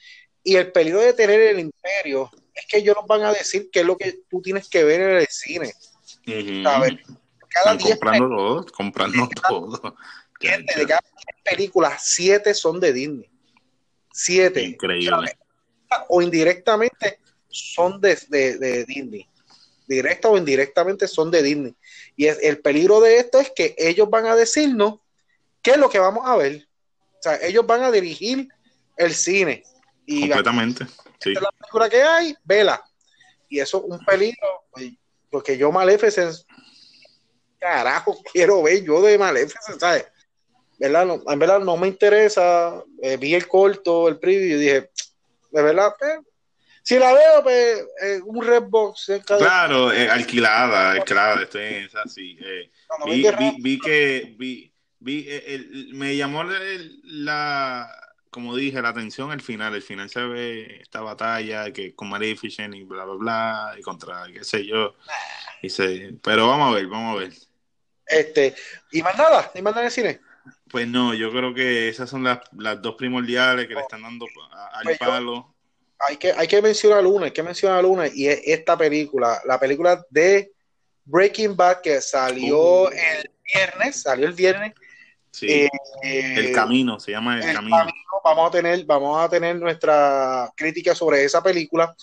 y 0.42 0.56
el 0.56 0.70
peligro 0.72 1.00
de 1.00 1.12
tener 1.12 1.40
el 1.40 1.60
imperio 1.60 2.30
es 2.54 2.66
que 2.68 2.78
ellos 2.78 2.94
nos 2.96 3.06
van 3.06 3.22
a 3.22 3.32
decir 3.32 3.68
qué 3.72 3.80
es 3.80 3.86
lo 3.86 3.96
que 3.96 4.20
tú 4.28 4.40
tienes 4.40 4.68
que 4.68 4.84
ver 4.84 5.00
en 5.00 5.16
el 5.16 5.26
cine. 5.28 5.72
Uh 6.26 6.30
-huh. 6.30 6.62
¿sabes? 6.62 6.92
Cada 7.48 7.72
Están 7.72 7.90
comprando 7.90 8.28
todo, 8.28 8.66
comprando 8.66 9.28
todo. 9.48 9.96
De 10.40 10.86
cada 10.86 11.00
películas, 11.44 12.02
siete 12.04 12.52
son 12.52 12.80
de 12.80 12.92
Disney. 12.92 13.30
Siete. 14.14 14.62
Increíble. 14.62 15.36
O 16.08 16.22
indirectamente 16.22 17.18
son 17.48 18.00
de, 18.00 18.16
de, 18.28 18.58
de, 18.58 18.84
Disney. 18.84 19.28
Directa 19.88 20.28
o 20.28 20.38
indirectamente 20.38 21.08
son 21.08 21.32
de 21.32 21.42
Disney. 21.42 21.74
Y 22.14 22.26
es, 22.26 22.38
el 22.40 22.60
peligro 22.60 23.00
de 23.00 23.18
esto 23.18 23.40
es 23.40 23.50
que 23.50 23.74
ellos 23.76 24.08
van 24.08 24.26
a 24.26 24.36
decirnos 24.36 25.00
qué 25.62 25.72
es 25.72 25.78
lo 25.78 25.90
que 25.90 25.98
vamos 25.98 26.24
a 26.26 26.36
ver. 26.36 26.68
O 27.18 27.22
sea, 27.22 27.36
ellos 27.42 27.66
van 27.66 27.82
a 27.82 27.90
dirigir 27.90 28.48
el 28.96 29.12
cine. 29.14 29.64
Y 30.06 30.20
Completamente. 30.20 30.86
Sí. 31.18 31.30
Esta 31.32 31.40
es 31.40 31.42
la 31.42 31.50
película 31.50 31.90
que 31.90 32.02
hay, 32.02 32.36
vela. 32.44 32.84
Y 33.48 33.58
eso 33.58 33.78
es 33.78 33.84
un 33.98 34.04
peligro, 34.04 34.64
porque 35.28 35.58
yo 35.58 35.72
Maleficent, 35.72 36.36
carajo, 37.58 38.16
quiero 38.32 38.62
ver 38.62 38.84
yo 38.84 39.02
de 39.02 39.18
Maleficent, 39.18 39.80
¿sabes? 39.80 40.06
¿Verdad? 40.92 41.06
No, 41.06 41.32
en 41.32 41.38
verdad 41.38 41.60
no 41.60 41.76
me 41.76 41.88
interesa. 41.88 42.82
Eh, 43.02 43.16
vi 43.16 43.34
el 43.34 43.48
corto, 43.48 44.08
el 44.08 44.18
preview 44.18 44.56
y 44.56 44.60
dije, 44.60 44.90
de 45.50 45.62
verdad, 45.62 45.94
pues, 45.98 46.18
si 46.82 46.98
la 46.98 47.12
veo, 47.14 47.42
pues, 47.42 47.84
eh, 48.02 48.20
un 48.24 48.44
Redbox. 48.44 49.12
Claro, 49.26 49.92
eh, 49.92 50.08
alquilada, 50.08 51.02
claro, 51.04 51.42
estoy 51.42 51.62
en 51.62 51.84
esa, 51.84 52.04
sí. 52.06 52.36
No, 52.90 53.06
no 53.06 53.12
vi, 53.12 53.22
vi, 53.22 53.56
vi, 53.60 53.78
que 53.78 54.34
vi, 54.38 54.72
vi 54.98 55.26
el, 55.28 55.90
me 55.94 56.16
llamó 56.16 56.42
el, 56.42 57.00
la, 57.04 57.88
como 58.28 58.54
dije, 58.54 58.82
la 58.82 58.90
atención 58.90 59.30
al 59.30 59.40
final. 59.40 59.74
El 59.74 59.82
final 59.82 60.10
se 60.10 60.20
ve 60.22 60.80
esta 60.82 61.00
batalla 61.00 61.72
que 61.72 61.94
con 61.94 62.10
Maleficent 62.10 62.74
y 62.74 62.82
bla, 62.82 63.04
bla, 63.04 63.14
bla, 63.14 63.74
y 63.78 63.82
contra, 63.82 64.24
qué 64.32 64.44
sé 64.44 64.66
yo. 64.66 64.94
Y 65.62 65.70
se, 65.70 66.14
pero 66.22 66.48
vamos 66.48 66.72
a 66.72 66.74
ver, 66.74 66.86
vamos 66.88 67.16
a 67.16 67.20
ver. 67.20 67.32
Este, 68.06 68.54
y 68.92 69.02
más 69.02 69.16
nada, 69.16 69.50
y 69.54 69.62
más 69.62 69.72
nada 69.72 69.82
en 69.82 69.86
el 69.86 69.92
cine. 69.92 70.20
Pues 70.74 70.88
no, 70.88 71.14
yo 71.14 71.30
creo 71.30 71.54
que 71.54 71.88
esas 71.88 72.10
son 72.10 72.24
las, 72.24 72.40
las 72.58 72.82
dos 72.82 72.96
primordiales 72.96 73.68
que 73.68 73.74
le 73.74 73.80
están 73.82 74.02
dando 74.02 74.26
al 74.72 74.82
pues 74.82 74.98
palo. 74.98 75.32
Yo, 75.32 75.54
hay, 76.00 76.16
que, 76.16 76.32
hay 76.32 76.48
que 76.48 76.60
mencionar 76.60 77.06
una, 77.06 77.26
hay 77.26 77.30
que 77.30 77.44
mencionar 77.44 77.86
una, 77.86 78.08
y 78.08 78.26
es 78.26 78.40
esta 78.44 78.76
película, 78.76 79.40
la 79.46 79.60
película 79.60 80.04
de 80.10 80.50
Breaking 81.04 81.54
Bad 81.54 81.80
que 81.80 82.00
salió 82.00 82.58
uh. 82.58 82.88
el 82.88 83.30
viernes, 83.54 84.02
salió 84.02 84.26
el 84.26 84.32
viernes. 84.32 84.72
Sí, 85.30 85.46
eh, 85.48 85.70
el 86.02 86.50
camino, 86.50 86.98
se 86.98 87.12
llama 87.12 87.36
El, 87.36 87.50
el 87.50 87.54
camino. 87.54 87.76
camino. 87.76 87.94
Vamos 88.24 88.48
a 88.48 88.50
tener, 88.50 88.84
vamos 88.84 89.24
a 89.24 89.28
tener 89.28 89.54
nuestra 89.54 90.52
crítica 90.56 90.92
sobre 90.92 91.22
esa 91.22 91.40
película. 91.40 91.94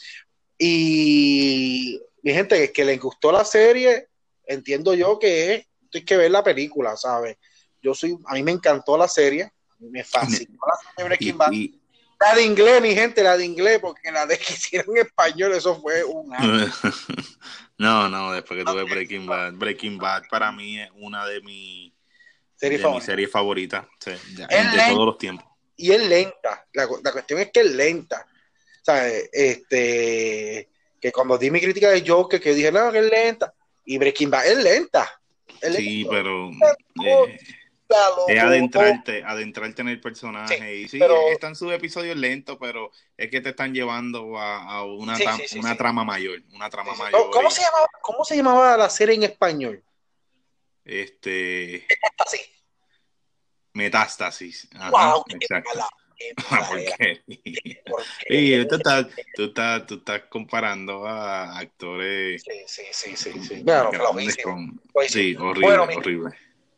Y 0.57 1.99
mi 2.23 2.31
gente, 2.31 2.71
que 2.71 2.85
les 2.85 2.97
gustó 3.01 3.33
la 3.33 3.43
serie, 3.43 4.07
entiendo 4.45 4.93
yo 4.93 5.19
que 5.19 5.55
es, 5.55 5.67
hay 5.93 6.05
que 6.05 6.15
ver 6.15 6.31
la 6.31 6.41
película, 6.41 6.95
¿sabes? 6.95 7.35
Yo 7.81 7.93
soy, 7.93 8.17
a 8.25 8.33
mí 8.33 8.43
me 8.43 8.51
encantó 8.51 8.97
la 8.97 9.07
serie, 9.07 9.51
me 9.79 10.03
fascinó 10.03 10.59
la 10.67 10.75
serie 10.77 10.95
de 10.97 11.03
Breaking 11.03 11.37
Bad. 11.37 11.51
Y, 11.51 11.57
y, 11.57 11.81
la 12.19 12.35
de 12.35 12.43
inglés, 12.43 12.81
mi 12.81 12.93
gente, 12.93 13.23
la 13.23 13.35
de 13.35 13.45
inglés, 13.45 13.79
porque 13.79 14.11
la 14.11 14.27
de 14.27 14.37
que 14.37 14.53
hicieron 14.53 14.95
en 14.95 15.07
español, 15.07 15.53
eso 15.53 15.79
fue 15.81 16.03
un 16.03 16.31
No, 17.77 18.07
no, 18.07 18.31
después 18.31 18.59
que 18.59 18.63
tuve 18.63 18.83
Breaking 18.83 19.25
Bad, 19.25 19.53
Breaking 19.53 19.97
Bad 19.97 20.23
para 20.29 20.51
mí 20.51 20.79
es 20.79 20.89
una 20.93 21.25
de, 21.25 21.41
mi, 21.41 21.91
serie 22.55 22.77
de 22.77 22.83
favorita. 22.83 22.99
mis 22.99 23.05
series 23.05 23.31
favoritas 23.31 23.85
sí, 23.99 24.11
de, 24.35 24.45
de 24.45 24.93
todos 24.93 25.05
los 25.07 25.17
tiempos. 25.17 25.47
Y 25.77 25.91
es 25.91 26.07
lenta, 26.07 26.67
la, 26.73 26.87
la, 27.03 27.11
cuestión 27.11 27.39
es 27.39 27.51
que 27.51 27.61
es 27.61 27.71
lenta. 27.71 28.23
O 28.23 28.85
sea, 28.85 29.07
este, 29.07 30.69
que 30.99 31.11
cuando 31.11 31.39
di 31.39 31.49
mi 31.49 31.59
crítica 31.59 31.89
de 31.89 32.07
Joker, 32.07 32.39
que 32.39 32.53
dije, 32.53 32.71
no, 32.71 32.91
que 32.91 32.99
es 32.99 33.09
lenta, 33.09 33.51
y 33.83 33.97
Breaking 33.97 34.29
Bad 34.29 34.45
es 34.45 34.63
lenta. 34.63 35.21
Es 35.59 35.75
sí, 35.75 36.03
lenta. 36.03 36.09
pero... 36.11 36.51
Eh, 37.03 37.39
es 38.27 38.39
adentrarte, 38.39 39.23
adentrarte 39.23 39.81
en 39.81 39.89
el 39.89 39.99
personaje. 39.99 40.57
Sí, 40.57 40.63
y 40.63 40.87
sí, 40.87 40.99
pero, 40.99 41.29
están 41.29 41.55
sus 41.55 41.71
episodios 41.71 42.17
lentos, 42.17 42.57
pero 42.59 42.91
es 43.17 43.29
que 43.29 43.41
te 43.41 43.49
están 43.49 43.73
llevando 43.73 44.37
a, 44.37 44.63
a 44.63 44.83
una, 44.83 45.15
sí, 45.15 45.25
sí, 45.47 45.59
una 45.59 45.75
trama 45.77 46.03
mayor. 46.03 46.41
Una 46.53 46.69
trama 46.69 46.93
mayor. 46.95 47.29
¿Cómo, 47.31 47.49
y... 47.49 47.51
se 47.51 47.61
llamaba, 47.61 47.87
¿Cómo 48.01 48.25
se 48.25 48.35
llamaba 48.35 48.77
la 48.77 48.89
serie 48.89 49.15
en 49.15 49.23
español? 49.23 49.83
Este. 50.85 51.87
Metástasis. 53.73 54.67
Ajá, 54.75 54.89
wow, 54.89 55.23
exacto. 55.29 55.79
¿Por 56.49 56.83
qué? 56.97 57.21
Y 58.29 58.65
tú 58.67 58.75
estás, 58.75 59.07
tú, 59.35 59.45
estás, 59.45 59.87
tú 59.87 59.95
estás 59.95 60.21
comparando 60.29 61.07
a 61.07 61.57
actores. 61.57 62.43
Sí, 62.43 62.63
sí, 62.67 62.83
sí, 62.91 63.17
sí. 63.17 63.43
sí. 63.43 63.61
Bueno, 63.63 63.91
con... 64.43 64.81
horrible, 64.93 65.37
bueno, 65.61 65.83
horrible 65.83 66.31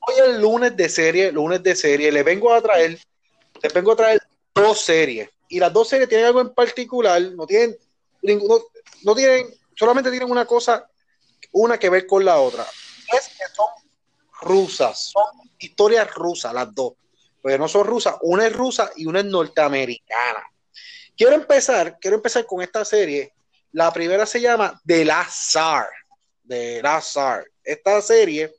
hoy 0.07 0.15
el 0.25 0.41
lunes 0.41 0.75
de 0.75 0.89
serie, 0.89 1.31
lunes 1.31 1.61
de 1.63 1.75
serie, 1.75 2.11
le 2.11 2.23
vengo 2.23 2.53
a 2.53 2.61
traer, 2.61 2.97
les 3.61 3.73
vengo 3.73 3.91
a 3.91 3.95
traer 3.95 4.21
dos 4.53 4.81
series. 4.81 5.29
Y 5.49 5.59
las 5.59 5.71
dos 5.71 5.87
series 5.87 6.09
tienen 6.09 6.27
algo 6.27 6.41
en 6.41 6.53
particular, 6.53 7.21
no 7.21 7.45
tienen 7.45 7.77
ninguno, 8.21 8.63
no 9.03 9.15
tienen, 9.15 9.53
solamente 9.75 10.09
tienen 10.09 10.31
una 10.31 10.45
cosa, 10.45 10.87
una 11.51 11.77
que 11.77 11.89
ver 11.89 12.07
con 12.07 12.25
la 12.25 12.39
otra. 12.39 12.65
Es 13.11 13.29
que 13.29 13.45
son 13.53 13.67
rusas, 14.41 15.11
son 15.11 15.25
historias 15.59 16.11
rusas 16.13 16.53
las 16.53 16.73
dos. 16.73 16.93
Pero 17.41 17.57
no 17.57 17.67
son 17.67 17.85
rusas, 17.85 18.15
una 18.21 18.47
es 18.47 18.53
rusa 18.53 18.91
y 18.95 19.05
una 19.05 19.19
es 19.19 19.25
norteamericana. 19.25 20.43
Quiero 21.15 21.33
empezar, 21.33 21.97
quiero 21.99 22.17
empezar 22.17 22.45
con 22.45 22.61
esta 22.61 22.85
serie. 22.85 23.33
La 23.73 23.91
primera 23.91 24.25
se 24.25 24.39
llama 24.39 24.79
The 24.85 25.05
Last. 25.05 25.57
The. 26.47 26.81
Esta 27.63 28.01
serie 28.01 28.53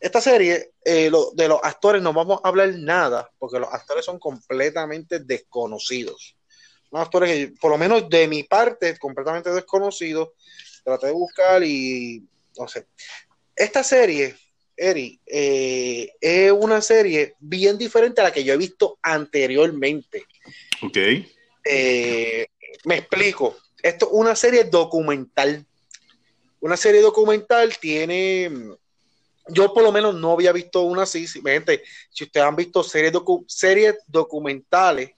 esta 0.00 0.20
serie, 0.20 0.72
eh, 0.84 1.10
lo, 1.10 1.30
de 1.32 1.48
los 1.48 1.60
actores 1.62 2.02
no 2.02 2.12
vamos 2.12 2.40
a 2.42 2.48
hablar 2.48 2.74
nada, 2.76 3.30
porque 3.38 3.58
los 3.58 3.72
actores 3.72 4.04
son 4.04 4.18
completamente 4.18 5.20
desconocidos. 5.20 6.36
Son 6.90 7.00
actores 7.00 7.30
que, 7.30 7.54
por 7.60 7.70
lo 7.70 7.78
menos 7.78 8.08
de 8.08 8.28
mi 8.28 8.42
parte, 8.42 8.96
completamente 8.98 9.50
desconocidos. 9.50 10.30
Traté 10.84 11.08
de 11.08 11.12
buscar 11.12 11.62
y 11.64 12.22
no 12.58 12.68
sé. 12.68 12.86
Esta 13.54 13.82
serie, 13.82 14.36
Eri, 14.76 15.18
eh, 15.26 16.12
es 16.20 16.52
una 16.52 16.80
serie 16.80 17.34
bien 17.40 17.78
diferente 17.78 18.20
a 18.20 18.24
la 18.24 18.32
que 18.32 18.44
yo 18.44 18.52
he 18.52 18.58
visto 18.58 18.98
anteriormente. 19.02 20.24
Ok. 20.82 20.96
Eh, 21.64 22.46
me 22.84 22.98
explico. 22.98 23.56
Esto 23.82 24.06
es 24.06 24.12
una 24.12 24.36
serie 24.36 24.64
documental. 24.64 25.66
Una 26.60 26.76
serie 26.76 27.00
documental 27.00 27.76
tiene 27.78 28.50
yo 29.48 29.72
por 29.72 29.82
lo 29.82 29.92
menos 29.92 30.14
no 30.14 30.32
había 30.32 30.52
visto 30.52 30.82
una 30.82 31.02
así. 31.02 31.26
Gente, 31.26 31.82
si 32.10 32.24
ustedes 32.24 32.46
han 32.46 32.56
visto 32.56 32.82
series, 32.82 33.12
docu 33.12 33.44
series 33.48 33.96
documentales, 34.06 35.12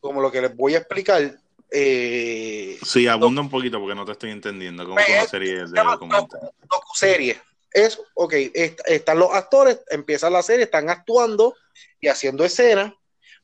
como 0.00 0.20
lo 0.20 0.30
que 0.30 0.40
les 0.40 0.56
voy 0.56 0.74
a 0.74 0.78
explicar. 0.78 1.38
Eh, 1.70 2.78
sí, 2.82 3.06
abunda 3.06 3.42
un 3.42 3.50
poquito 3.50 3.78
porque 3.78 3.94
no 3.94 4.04
te 4.04 4.12
estoy 4.12 4.30
entendiendo. 4.30 4.84
¿Cómo 4.84 4.98
es 4.98 5.08
una 5.08 5.26
serie 5.26 5.66
de 5.66 5.82
documental? 5.82 6.40
Docu, 6.40 6.54
docu 6.70 6.94
serie. 6.94 7.40
Es, 7.70 8.00
ok, 8.14 8.32
est 8.54 8.80
están 8.86 9.18
los 9.18 9.32
actores, 9.32 9.80
empiezan 9.90 10.32
la 10.32 10.42
serie, 10.42 10.64
están 10.64 10.88
actuando 10.88 11.54
y 12.00 12.08
haciendo 12.08 12.44
escenas, 12.44 12.94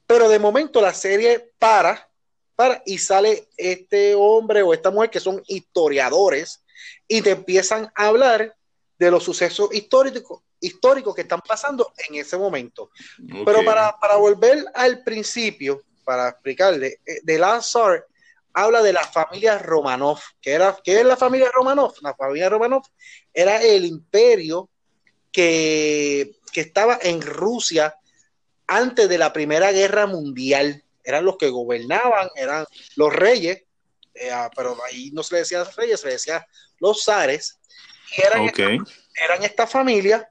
pero 0.06 0.28
de 0.28 0.38
momento 0.38 0.80
la 0.80 0.94
serie 0.94 1.50
para, 1.58 2.08
para 2.56 2.82
y 2.86 2.98
sale 2.98 3.48
este 3.58 4.14
hombre 4.14 4.62
o 4.62 4.72
esta 4.72 4.90
mujer 4.90 5.10
que 5.10 5.20
son 5.20 5.42
historiadores 5.46 6.64
y 7.06 7.20
te 7.20 7.32
empiezan 7.32 7.92
a 7.94 8.06
hablar 8.06 8.56
de 8.98 9.10
los 9.10 9.24
sucesos 9.24 9.74
históricos, 9.74 10.42
históricos 10.60 11.14
que 11.14 11.22
están 11.22 11.40
pasando 11.40 11.92
en 12.08 12.16
ese 12.16 12.36
momento. 12.36 12.90
Okay. 13.22 13.44
Pero 13.44 13.64
para, 13.64 13.96
para, 13.98 14.16
volver 14.16 14.64
al 14.74 15.02
principio, 15.02 15.82
para 16.04 16.28
explicarle, 16.28 17.00
de 17.22 17.38
Lazar 17.38 18.06
habla 18.54 18.82
de 18.82 18.92
la 18.92 19.04
familia 19.04 19.58
Romanov. 19.58 20.20
¿Qué, 20.40 20.52
era, 20.52 20.78
¿Qué 20.82 21.00
es 21.00 21.04
la 21.04 21.16
familia 21.16 21.50
Romanov? 21.52 21.94
La 22.00 22.14
familia 22.14 22.48
Romanov 22.48 22.84
era 23.32 23.60
el 23.60 23.84
imperio 23.84 24.70
que, 25.32 26.36
que 26.52 26.60
estaba 26.60 26.98
en 27.02 27.20
Rusia 27.20 27.96
antes 28.66 29.08
de 29.08 29.18
la 29.18 29.32
Primera 29.32 29.72
Guerra 29.72 30.06
Mundial. 30.06 30.84
Eran 31.02 31.24
los 31.24 31.36
que 31.36 31.50
gobernaban, 31.50 32.30
eran 32.36 32.64
los 32.96 33.12
reyes, 33.12 33.64
eh, 34.14 34.30
ah, 34.30 34.48
pero 34.54 34.76
ahí 34.88 35.10
no 35.12 35.22
se 35.22 35.34
le 35.34 35.40
decía 35.40 35.64
reyes, 35.64 36.00
se 36.00 36.06
le 36.06 36.12
decía 36.14 36.46
los 36.78 37.02
zares. 37.04 37.58
Y 38.16 38.22
eran, 38.22 38.42
eran 39.14 39.42
esta 39.42 39.66
familia. 39.66 40.28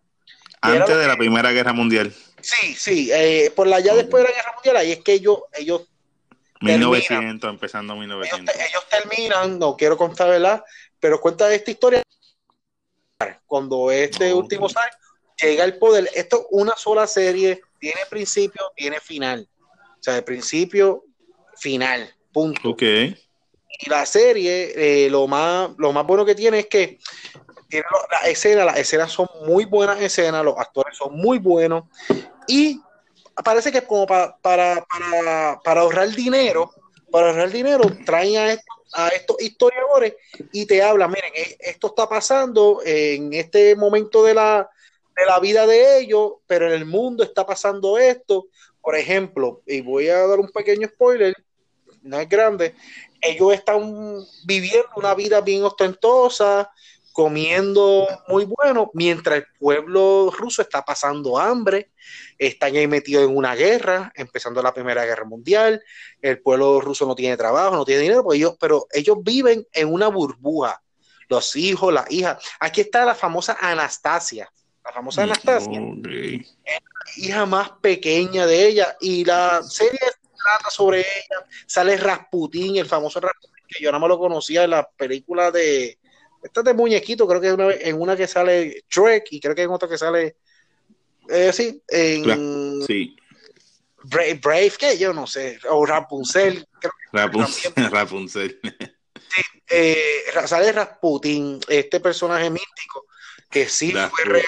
Antes 0.62 0.98
de 0.98 1.08
la 1.08 1.18
Primera 1.18 1.52
Guerra 1.52 1.74
Mundial. 1.74 2.14
Sí, 2.42 2.76
sí, 2.76 3.10
eh, 3.12 3.52
por 3.56 3.68
la 3.68 3.80
ya 3.80 3.96
después 3.96 4.24
de 4.24 4.30
la 4.30 4.36
Guerra 4.36 4.54
Mundial, 4.54 4.78
ahí 4.78 4.92
es 4.92 5.00
que 5.00 5.14
ellos, 5.14 5.40
ellos 5.54 5.88
1900, 6.64 7.50
empezando 7.50 7.96
1900. 7.96 8.56
Ellos, 8.56 8.84
terminan, 8.90 9.60
no 9.60 9.76
quiero 9.76 9.98
contar, 9.98 10.30
¿verdad? 10.30 10.64
Pero 11.00 11.20
cuenta 11.20 11.54
esta 11.54 11.72
historia 11.72 12.04
cuando 13.46 13.92
este 13.92 14.34
último 14.34 14.68
llega 15.42 15.64
al 15.64 15.78
poder. 15.78 16.10
Esto 16.14 16.38
es 16.42 16.46
una 16.52 16.76
sola 16.76 17.08
serie, 17.08 17.62
tiene 17.80 18.02
principio, 18.10 18.72
tiene 18.76 19.00
final. 19.00 19.48
O 20.00 20.04
sea, 20.04 20.16
de 20.16 20.22
principio, 20.22 21.06
final, 21.58 22.14
punto. 22.32 22.70
Ok. 22.70 22.82
Y 22.82 23.90
la 23.90 24.06
serie, 24.06 24.74
eh, 24.76 25.10
lo, 25.10 25.28
más, 25.28 25.72
lo 25.78 25.92
más 25.92 26.06
bueno 26.06 26.26
que 26.26 26.36
tiene 26.36 26.60
es 26.60 26.68
que 26.68 27.00
tiene 27.74 27.88
la 28.22 28.30
escena, 28.30 28.66
las 28.66 28.78
escenas 28.78 29.12
son 29.12 29.28
muy 29.48 29.66
buenas 29.66 30.00
escenas, 30.00 30.46
los 30.46 30.56
actores 30.58 30.96
son 30.96 31.16
muy 31.18 31.40
buenos 31.40 31.86
y 32.48 32.80
parece 33.44 33.72
que 33.72 33.82
como 33.82 34.06
para, 34.06 34.38
para, 34.38 34.86
para, 35.64 35.82
ahorrar 35.82 36.10
dinero, 36.10 36.72
para 37.10 37.30
ahorrar 37.30 37.50
dinero, 37.50 37.86
traen 38.06 38.60
a, 38.94 39.08
estos 39.08 39.42
historiadores 39.42 40.14
y 40.52 40.68
te 40.68 40.84
hablan, 40.84 41.10
miren, 41.10 41.34
e, 41.34 41.58
esto 41.62 41.88
está 41.88 42.08
pasando 42.08 42.80
en 42.86 43.34
este 43.34 43.76
momento 43.76 44.24
de 44.24 44.36
la, 44.36 44.70
de 45.16 45.26
la 45.26 45.40
vida 45.40 45.66
de 45.66 45.98
ellos, 45.98 46.34
pero 46.46 46.68
en 46.68 46.74
el 46.74 46.86
mundo 46.86 47.24
está 47.24 47.44
pasando 47.44 47.98
esto. 47.98 48.50
Por 48.82 48.96
ejemplo, 48.96 49.64
y 49.66 49.82
voy 49.82 50.10
a 50.10 50.28
dar 50.28 50.40
un 50.40 50.50
pequeño 50.50 50.88
spoiler, 50.90 51.34
no 52.04 52.20
es 52.20 52.30
grande, 52.30 52.76
ellos 53.20 53.52
están 53.52 54.24
viviendo 54.46 54.90
una 54.96 55.16
vida 55.16 55.42
bien 55.42 55.64
ostentosa, 55.64 56.70
comiendo 57.14 58.08
muy 58.28 58.46
bueno, 58.46 58.90
mientras 58.94 59.38
el 59.38 59.46
pueblo 59.60 60.34
ruso 60.36 60.64
está 60.64 60.84
pasando 60.84 61.38
hambre, 61.38 61.92
están 62.40 62.76
ahí 62.76 62.88
metidos 62.88 63.24
en 63.24 63.38
una 63.38 63.54
guerra, 63.54 64.12
empezando 64.16 64.62
la 64.64 64.74
Primera 64.74 65.06
Guerra 65.06 65.24
Mundial, 65.24 65.82
el 66.22 66.42
pueblo 66.42 66.82
ruso 66.82 67.06
no 67.06 67.14
tiene 67.14 67.38
trabajo, 67.38 67.76
no 67.76 67.86
tiene 67.86 68.02
dinero, 68.02 68.24
pues 68.24 68.38
ellos, 68.38 68.58
pero 68.60 68.88
ellos 68.92 69.18
viven 69.22 69.66
en 69.72 69.94
una 69.94 70.08
burbuja, 70.08 70.82
los 71.30 71.56
hijos, 71.56 71.94
las 71.94 72.10
hijas. 72.12 72.44
Aquí 72.60 72.82
está 72.82 73.06
la 73.06 73.14
famosa 73.14 73.58
Anastasia, 73.62 74.52
la 74.84 74.92
famosa 74.92 75.22
mm, 75.22 75.24
Anastasia, 75.26 75.80
la 75.80 76.44
hija 77.18 77.46
más 77.46 77.70
pequeña 77.80 78.48
de 78.48 78.68
ella, 78.68 78.98
y 79.00 79.24
la 79.24 79.62
serie 79.62 80.00
trata 80.00 80.72
sobre 80.72 81.02
ella, 81.02 81.46
sale 81.68 81.96
Rasputín, 81.96 82.78
el 82.78 82.88
famoso 82.88 83.20
Rasputín, 83.20 83.64
que 83.68 83.84
yo 83.84 83.92
no 83.92 84.00
me 84.00 84.08
lo 84.08 84.18
conocía 84.18 84.64
en 84.64 84.72
la 84.72 84.90
película 84.98 85.52
de 85.52 86.00
esta 86.44 86.62
de 86.62 86.74
muñequito, 86.74 87.28
creo 87.28 87.42
que 87.42 87.48
es 87.48 87.54
una, 87.54 87.72
en 87.72 88.00
una 88.00 88.16
que 88.16 88.28
sale 88.28 88.84
Trek 88.90 89.26
y 89.32 89.40
creo 89.40 89.56
que 89.56 89.64
en 89.64 89.70
otra 89.70 89.88
que 89.88 89.98
sale. 89.98 90.36
Eh, 91.30 91.52
sí, 91.54 91.82
en. 91.88 92.84
Sí. 92.86 93.16
Brave, 94.04 94.34
Brave, 94.34 94.74
que 94.78 94.98
yo 94.98 95.14
no 95.14 95.26
sé, 95.26 95.58
o 95.70 95.86
Rapunzel. 95.86 96.68
Rapunzel. 97.14 97.74
Rapunzel. 97.92 98.60
Sí, 98.62 99.42
eh, 99.70 100.24
sale 100.46 100.74
Rasputin, 100.74 101.60
este 101.70 102.02
personaje 102.02 102.50
místico, 102.50 103.06
que 103.50 103.70
sí 103.70 103.92
fue 103.92 104.26
real 104.26 104.44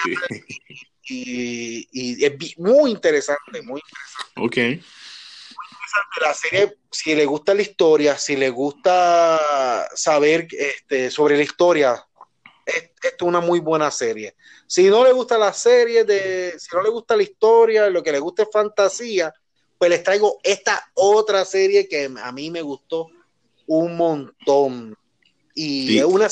y, 1.08 1.88
y, 1.90 2.24
es 2.24 2.58
muy 2.58 2.90
interesante, 2.90 3.62
muy 3.62 3.80
interesante. 3.80 4.78
Ok 4.78 4.84
la 6.20 6.34
serie, 6.34 6.76
si 6.90 7.14
le 7.14 7.26
gusta 7.26 7.54
la 7.54 7.62
historia, 7.62 8.16
si 8.18 8.36
le 8.36 8.50
gusta 8.50 9.88
saber 9.94 10.48
este, 10.50 11.10
sobre 11.10 11.36
la 11.36 11.42
historia, 11.42 12.06
es, 12.64 12.90
es, 13.02 13.22
una 13.22 13.40
muy 13.40 13.60
buena 13.60 13.90
serie. 13.90 14.34
Si 14.66 14.88
no 14.88 15.04
le 15.04 15.12
gusta 15.12 15.38
la 15.38 15.52
serie, 15.52 16.04
de, 16.04 16.54
si 16.58 16.74
no 16.74 16.82
le 16.82 16.90
gusta 16.90 17.16
la 17.16 17.22
historia, 17.22 17.88
lo 17.90 18.02
que 18.02 18.12
le 18.12 18.18
gusta 18.18 18.42
es 18.42 18.48
fantasía, 18.52 19.32
pues 19.78 19.90
les 19.90 20.02
traigo 20.02 20.38
esta 20.42 20.90
otra 20.94 21.44
serie 21.44 21.88
que 21.88 22.10
a 22.22 22.32
mí 22.32 22.50
me 22.50 22.62
gustó 22.62 23.08
un 23.66 23.96
montón. 23.96 24.96
Y 25.54 25.98
es 25.98 26.04
una, 26.04 26.28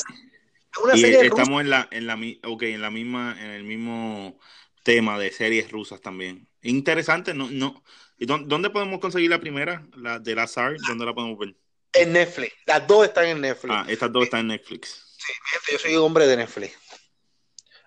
una 0.83 0.97
serie 0.97 1.25
estamos 1.25 1.61
en 1.61 1.69
la, 1.69 1.87
en 1.91 2.07
la, 2.07 2.19
okay, 2.47 2.73
en 2.73 2.81
la 2.81 2.91
misma, 2.91 3.35
en 3.39 3.51
el 3.51 3.63
mismo 3.63 4.37
tema 4.83 5.17
de 5.19 5.31
series 5.31 5.71
rusas 5.71 6.01
también. 6.01 6.47
Interesante, 6.61 7.33
no, 7.33 7.49
no, 7.49 7.83
¿Y 8.17 8.25
dónde, 8.25 8.69
podemos 8.69 8.99
conseguir 8.99 9.29
la 9.29 9.39
primera? 9.39 9.85
La 9.95 10.19
de 10.19 10.35
la 10.35 10.47
SAR, 10.47 10.77
¿dónde 10.87 11.05
la 11.05 11.13
podemos 11.13 11.37
ver? 11.37 11.55
En 11.93 12.13
Netflix. 12.13 12.53
Las 12.65 12.87
dos 12.87 13.05
están 13.05 13.25
en 13.27 13.41
Netflix. 13.41 13.73
Ah, 13.75 13.85
estas 13.87 14.11
dos 14.11 14.23
están 14.23 14.41
en 14.41 14.47
Netflix. 14.47 15.15
Sí, 15.17 15.33
yo 15.71 15.79
soy 15.79 15.95
un 15.95 16.03
hombre 16.03 16.27
de 16.27 16.37
Netflix. 16.37 16.77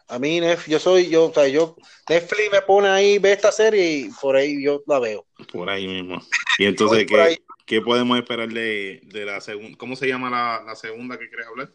A 0.08 0.18
mí, 0.18 0.40
yo 0.66 0.78
soy, 0.78 1.10
yo, 1.10 1.26
o 1.26 1.34
sea, 1.34 1.46
yo, 1.48 1.76
Netflix 2.08 2.50
me 2.50 2.62
pone 2.62 2.88
ahí, 2.88 3.18
ve 3.18 3.32
esta 3.32 3.52
serie 3.52 3.90
y 3.90 4.10
por 4.20 4.36
ahí 4.36 4.62
yo 4.62 4.82
la 4.86 4.98
veo. 4.98 5.26
Por 5.52 5.68
ahí 5.68 5.86
mismo. 5.86 6.22
Y 6.58 6.64
entonces, 6.64 7.06
¿qué, 7.06 7.42
¿qué, 7.66 7.80
podemos 7.82 8.18
esperar 8.18 8.48
de, 8.48 9.00
de 9.04 9.26
la 9.26 9.42
segunda? 9.42 9.76
¿Cómo 9.76 9.96
se 9.96 10.08
llama 10.08 10.30
la, 10.30 10.62
la 10.66 10.74
segunda 10.76 11.18
que 11.18 11.28
quieres 11.28 11.46
hablar? 11.46 11.74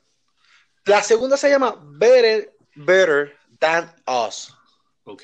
La 0.85 1.03
segunda 1.03 1.37
se 1.37 1.49
llama 1.49 1.79
Better, 1.83 2.55
Better 2.75 3.37
Than 3.59 3.93
Us. 4.07 4.53
Ok. 5.03 5.23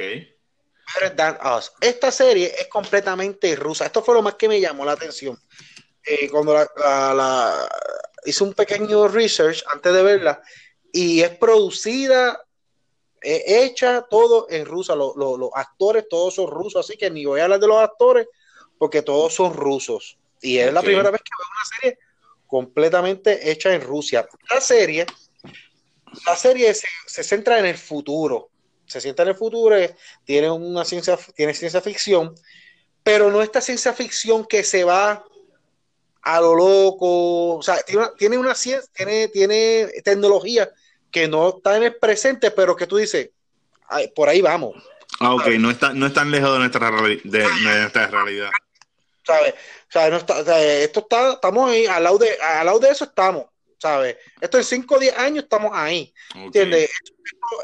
Esta 1.81 2.11
serie 2.11 2.53
es 2.57 2.67
completamente 2.67 3.55
rusa. 3.55 3.85
Esto 3.85 4.03
fue 4.03 4.15
lo 4.15 4.21
más 4.21 4.35
que 4.35 4.47
me 4.47 4.59
llamó 4.59 4.85
la 4.85 4.93
atención. 4.93 5.37
Eh, 6.05 6.29
cuando 6.29 6.53
la, 6.53 7.69
hice 8.25 8.43
un 8.43 8.53
pequeño 8.53 9.07
research 9.07 9.63
antes 9.71 9.93
de 9.93 10.01
verla 10.01 10.41
y 10.91 11.21
es 11.21 11.29
producida, 11.31 12.43
hecha 13.21 14.05
todo 14.09 14.47
en 14.49 14.65
rusa. 14.65 14.95
Los, 14.95 15.15
actores 15.53 16.07
todos 16.09 16.35
son 16.35 16.47
rusos, 16.49 16.85
así 16.85 16.97
que 16.97 17.09
ni 17.09 17.25
voy 17.25 17.39
a 17.39 17.43
hablar 17.43 17.59
de 17.59 17.67
los 17.67 17.77
actores 17.77 18.27
porque 18.77 19.01
todos 19.01 19.33
son 19.33 19.53
rusos. 19.53 20.17
Y 20.41 20.57
es 20.57 20.73
la 20.73 20.81
primera 20.81 21.11
vez 21.11 21.21
que 21.21 21.31
veo 21.37 21.47
una 21.51 21.77
serie 21.77 21.99
completamente 22.47 23.51
hecha 23.51 23.73
en 23.73 23.81
Rusia. 23.81 24.27
La 24.49 24.61
serie, 24.61 25.05
la 26.25 26.35
serie 26.35 26.73
se 26.73 27.23
centra 27.23 27.59
en 27.59 27.65
el 27.65 27.77
futuro 27.77 28.49
se 28.89 28.99
sienta 28.99 29.23
en 29.23 29.29
el 29.29 29.35
futuro, 29.35 29.75
tiene 30.25 30.49
una 30.49 30.83
ciencia, 30.83 31.17
tiene 31.35 31.53
ciencia 31.53 31.79
ficción, 31.79 32.33
pero 33.03 33.31
no 33.31 33.41
esta 33.41 33.61
ciencia 33.61 33.93
ficción 33.93 34.45
que 34.45 34.63
se 34.63 34.83
va 34.83 35.23
a 36.21 36.41
lo 36.41 36.55
loco, 36.55 37.57
o 37.57 37.61
sea, 37.61 37.77
tiene 38.17 38.37
una, 38.37 38.55
ciencia, 38.55 38.89
tiene, 38.93 39.27
tiene 39.29 39.87
tecnología 40.03 40.69
que 41.11 41.27
no 41.27 41.49
está 41.57 41.77
en 41.77 41.83
el 41.83 41.95
presente, 41.95 42.51
pero 42.51 42.75
que 42.75 42.87
tú 42.87 42.97
dices, 42.97 43.29
por 44.15 44.27
ahí 44.27 44.41
vamos. 44.41 44.75
Ah, 45.19 45.35
ok, 45.35 45.47
no 45.59 45.69
está, 45.69 45.93
no 45.93 46.07
es 46.07 46.13
tan 46.13 46.31
lejos 46.31 46.51
de 46.53 46.59
nuestra, 46.59 46.91
de, 46.91 47.47
nuestra 47.61 48.07
realidad. 48.07 48.49
¿Sabes? 49.23 49.53
O 49.53 49.91
sea, 49.91 50.09
no 50.09 50.17
está, 50.17 50.39
esto 50.61 51.01
está, 51.01 51.33
estamos 51.33 51.69
ahí, 51.69 51.85
al 51.85 52.03
lado, 52.03 52.17
de, 52.17 52.37
al 52.41 52.65
lado 52.65 52.79
de 52.79 52.89
eso 52.89 53.05
estamos. 53.05 53.45
¿Sabes? 53.79 54.17
Esto 54.39 54.57
en 54.57 54.63
5 54.63 54.95
o 54.95 54.99
10 54.99 55.17
años 55.17 55.43
estamos 55.43 55.71
ahí, 55.73 56.13
¿entiendes? 56.35 56.89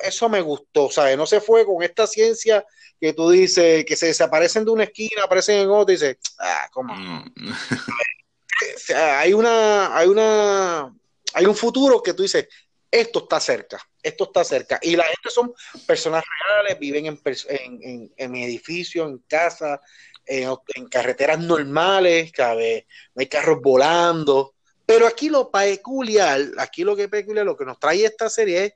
Eso, 0.03 0.29
me 0.29 0.41
gustó, 0.41 0.89
¿sabes? 0.89 1.17
No 1.17 1.25
se 1.25 1.41
fue 1.41 1.65
con 1.65 1.83
esta 1.83 2.07
ciencia 2.07 2.65
que 2.99 3.13
tú 3.13 3.29
dices 3.29 3.85
que 3.85 3.95
se 3.95 4.07
desaparecen 4.07 4.65
de 4.65 4.71
una 4.71 4.85
esquina, 4.85 5.23
aparecen 5.23 5.59
en 5.59 5.69
otra 5.69 5.93
y 5.93 5.97
dices, 5.97 6.17
ah, 6.39 6.69
¿cómo? 6.71 6.95
Mm. 6.95 7.33
hay 8.95 9.33
una, 9.33 9.95
hay 9.95 10.07
una, 10.07 10.95
hay 11.33 11.45
un 11.45 11.55
futuro 11.55 12.01
que 12.01 12.13
tú 12.13 12.23
dices, 12.23 12.47
esto 12.89 13.19
está 13.19 13.39
cerca, 13.41 13.81
esto 14.01 14.23
está 14.25 14.43
cerca. 14.43 14.79
Y 14.81 14.95
la 14.95 15.03
gente 15.03 15.29
son 15.29 15.53
personas 15.85 16.23
reales, 16.39 16.79
viven 16.79 17.07
en, 17.07 17.19
en, 17.49 18.13
en, 18.15 18.35
edificios, 18.35 19.09
en 19.09 19.17
casas, 19.27 19.79
en, 20.25 20.49
en, 20.75 20.87
carreteras 20.87 21.39
normales, 21.39 22.31
¿sabes? 22.35 22.85
No 23.13 23.19
hay 23.19 23.27
carros 23.27 23.59
volando, 23.61 24.54
pero 24.85 25.07
aquí 25.07 25.29
lo 25.29 25.49
peculiar, 25.49 26.41
aquí 26.57 26.83
lo 26.83 26.95
que 26.95 27.03
es 27.03 27.09
peculiar, 27.09 27.45
lo 27.45 27.57
que 27.57 27.65
nos 27.65 27.79
trae 27.79 28.05
esta 28.05 28.29
serie 28.29 28.65
es, 28.65 28.73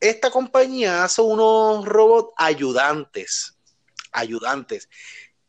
esta 0.00 0.30
compañía 0.30 1.04
hace 1.04 1.22
unos 1.22 1.84
robots 1.86 2.32
ayudantes, 2.36 3.56
ayudantes, 4.10 4.88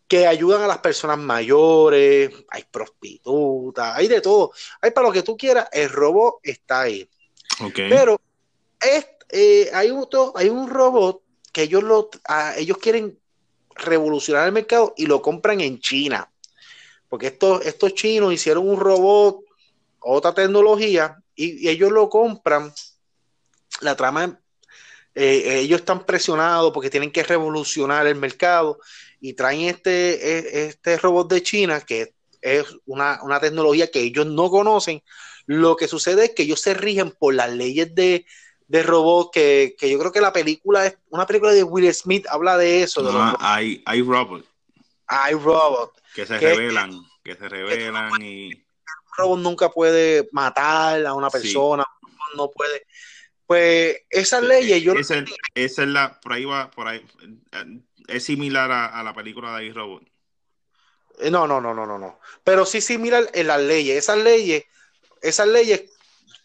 que 0.07 0.27
ayudan 0.27 0.61
a 0.61 0.67
las 0.67 0.77
personas 0.77 1.17
mayores, 1.17 2.31
hay 2.49 2.63
prostitutas, 2.69 3.97
hay 3.97 4.07
de 4.07 4.21
todo, 4.21 4.51
hay 4.79 4.91
para 4.91 5.07
lo 5.07 5.13
que 5.13 5.23
tú 5.23 5.35
quieras, 5.35 5.67
el 5.71 5.89
robot 5.89 6.35
está 6.43 6.81
ahí. 6.81 7.09
Pero 7.75 8.21
es, 8.79 9.07
eh, 9.29 9.71
hay, 9.73 9.89
otro, 9.89 10.33
hay 10.35 10.49
un 10.49 10.69
robot 10.69 11.23
que 11.51 11.63
ellos, 11.63 11.81
lo, 11.81 12.11
ellos 12.57 12.77
quieren 12.77 13.17
revolucionar 13.75 14.45
el 14.45 14.51
mercado 14.51 14.93
y 14.97 15.07
lo 15.07 15.19
compran 15.21 15.61
en 15.61 15.79
China. 15.79 16.29
Porque 17.09 17.27
estos, 17.27 17.65
estos 17.65 17.95
chinos 17.95 18.33
hicieron 18.33 18.67
un 18.69 18.79
robot 18.79 19.39
otra 20.03 20.33
tecnología 20.33 21.17
y, 21.35 21.67
ellos 21.67 21.91
lo 21.91 22.09
compran. 22.09 22.71
La 23.81 23.95
trama, 23.95 24.39
eh, 25.15 25.59
ellos 25.59 25.79
están 25.79 26.05
presionados 26.05 26.71
porque 26.71 26.89
tienen 26.89 27.11
que 27.11 27.23
revolucionar 27.23 28.05
el 28.07 28.15
mercado 28.15 28.79
y 29.19 29.33
traen 29.33 29.61
este, 29.61 30.37
e, 30.37 30.67
este 30.67 30.97
robot 30.97 31.31
de 31.31 31.43
China 31.43 31.81
que 31.81 32.13
es 32.41 32.65
una, 32.85 33.19
tecnología 33.39 33.89
que 33.89 34.01
ellos 34.01 34.25
no 34.25 34.49
conocen. 34.49 35.01
Lo 35.45 35.75
que 35.75 35.87
sucede 35.87 36.25
es 36.25 36.31
que 36.31 36.43
ellos 36.43 36.61
se 36.61 36.73
rigen 36.73 37.11
por 37.11 37.33
las 37.33 37.51
leyes 37.51 37.93
de, 37.95 38.25
de 38.67 38.83
robot 38.83 39.33
que, 39.33 39.75
yo 39.81 39.97
creo 39.99 40.11
que 40.11 40.21
la 40.21 40.33
película 40.33 40.85
es 40.85 40.97
una 41.09 41.25
película 41.25 41.51
de 41.51 41.63
Will 41.63 41.93
Smith 41.93 42.25
habla 42.29 42.57
de 42.57 42.83
eso. 42.83 43.35
hay, 43.39 43.81
hay 43.85 44.01
robot. 44.01 44.45
Hay 45.07 45.33
robot. 45.33 46.01
Que 46.13 46.25
se 46.25 46.37
revelan, 46.37 47.01
que 47.23 47.35
se 47.35 47.49
revelan 47.49 48.21
y 48.21 48.62
robot 49.17 49.39
nunca 49.39 49.69
puede 49.69 50.29
matar 50.31 51.05
a 51.05 51.13
una 51.13 51.29
persona, 51.29 51.85
no 52.35 52.49
puede. 52.51 52.85
Pues 53.45 53.97
esas 54.09 54.43
leyes, 54.43 54.81
yo 54.81 54.93
esa, 54.93 55.23
es 55.55 55.77
la, 55.79 56.19
por 56.21 56.33
ahí 56.33 56.45
va, 56.45 56.71
por 56.71 56.87
ahí, 56.87 57.05
es 58.07 58.23
similar 58.23 58.71
a, 58.71 59.03
la 59.03 59.13
película 59.13 59.57
de 59.57 59.65
iRobot. 59.65 60.03
Eh, 61.19 61.29
no, 61.29 61.45
no, 61.45 61.61
no, 61.61 61.73
no, 61.73 61.85
no, 61.85 61.99
no. 61.99 62.19
Pero 62.43 62.65
sí 62.65 62.81
similar 62.81 63.29
en 63.33 63.47
las 63.47 63.61
leyes. 63.61 63.97
Esas 63.97 64.17
leyes, 64.17 64.63
esas 65.21 65.47
leyes 65.47 65.83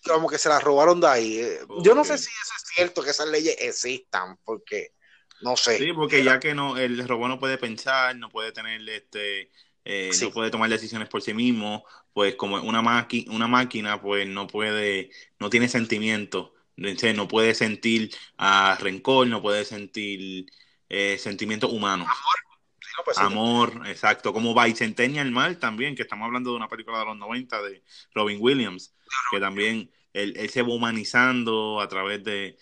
como 0.04 0.28
que 0.28 0.38
se 0.38 0.48
las 0.48 0.62
robaron 0.62 1.00
de 1.00 1.06
ahí. 1.06 1.38
Eh, 1.38 1.60
yo 1.82 1.94
no 1.94 2.04
sé 2.04 2.18
si 2.18 2.30
eso 2.30 2.52
es 2.56 2.74
cierto 2.74 3.02
que 3.02 3.10
esas 3.10 3.28
leyes 3.28 3.56
existan, 3.60 4.36
porque 4.44 4.92
no 5.40 5.56
sé. 5.56 5.78
Sí, 5.78 5.92
porque 5.92 6.24
ya 6.24 6.40
que 6.40 6.54
no, 6.54 6.76
el 6.76 7.06
robot 7.06 7.28
no 7.28 7.38
puede 7.38 7.58
pensar, 7.58 8.16
no 8.16 8.28
puede 8.28 8.52
tener 8.52 8.86
este 8.88 9.50
eh, 9.84 10.10
no 10.20 10.30
puede 10.30 10.50
tomar 10.50 10.68
decisiones 10.68 11.08
por 11.08 11.22
sí 11.22 11.32
mismo, 11.32 11.84
pues 12.18 12.34
como 12.34 12.56
una, 12.56 12.80
una 13.28 13.46
máquina, 13.46 14.00
pues 14.00 14.26
no 14.26 14.48
puede, 14.48 15.12
no 15.38 15.50
tiene 15.50 15.68
sentimiento, 15.68 16.52
no 16.76 17.28
puede 17.28 17.54
sentir 17.54 18.10
ah, 18.36 18.76
rencor, 18.80 19.28
no 19.28 19.40
puede 19.40 19.64
sentir 19.64 20.46
eh, 20.88 21.16
sentimientos 21.16 21.72
humanos. 21.72 22.08
Amor. 22.08 23.04
Pues 23.04 23.18
Amor, 23.18 23.82
exacto, 23.86 24.32
como 24.32 24.52
Bicentennial 24.52 25.30
Mal 25.30 25.60
también, 25.60 25.94
que 25.94 26.02
estamos 26.02 26.26
hablando 26.26 26.50
de 26.50 26.56
una 26.56 26.66
película 26.66 26.98
de 26.98 27.04
los 27.04 27.16
90 27.16 27.62
de 27.62 27.84
Robin 28.12 28.38
Williams, 28.40 28.92
que 29.30 29.38
también 29.38 29.88
él, 30.12 30.50
se 30.50 30.62
va 30.62 30.74
humanizando 30.74 31.80
a 31.80 31.86
través 31.86 32.24
de, 32.24 32.58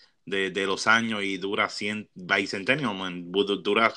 los 0.67 0.85
años 0.85 1.23
y 1.23 1.39
dura 1.39 1.67
100, 1.67 2.11
Bicentennial 2.13 2.95
Man, 2.95 3.31
dura 3.31 3.91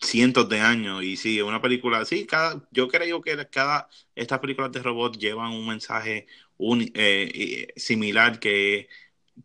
cientos 0.00 0.48
de 0.48 0.60
años 0.60 1.02
y 1.02 1.16
sí, 1.16 1.40
una 1.42 1.60
película, 1.60 2.04
sí, 2.04 2.26
cada, 2.26 2.62
yo 2.70 2.88
creo 2.88 3.20
que 3.20 3.48
cada, 3.50 3.88
estas 4.14 4.38
películas 4.38 4.72
de 4.72 4.82
robots 4.82 5.18
llevan 5.18 5.52
un 5.52 5.66
mensaje 5.66 6.26
un, 6.56 6.90
eh, 6.94 7.68
similar 7.76 8.38
que, 8.38 8.88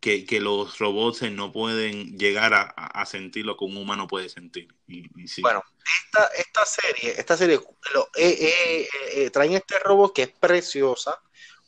que, 0.00 0.40
los 0.40 0.78
robots 0.78 1.22
no 1.30 1.52
pueden 1.52 2.16
llegar 2.16 2.52
a, 2.54 3.06
sentir 3.06 3.44
lo 3.44 3.56
que 3.56 3.64
un 3.64 3.76
humano 3.76 4.06
puede 4.06 4.28
sentir. 4.28 4.74
Y, 4.86 5.08
Bueno, 5.40 5.62
esta, 6.04 6.26
esta 6.28 6.64
serie, 6.64 7.14
esta 7.18 7.36
serie 7.36 7.60
lo, 7.92 8.08
eh, 8.16 8.88
eh, 9.14 9.30
traen 9.30 9.54
este 9.54 9.78
robot 9.80 10.14
que 10.14 10.22
es 10.22 10.30
preciosa, 10.30 11.20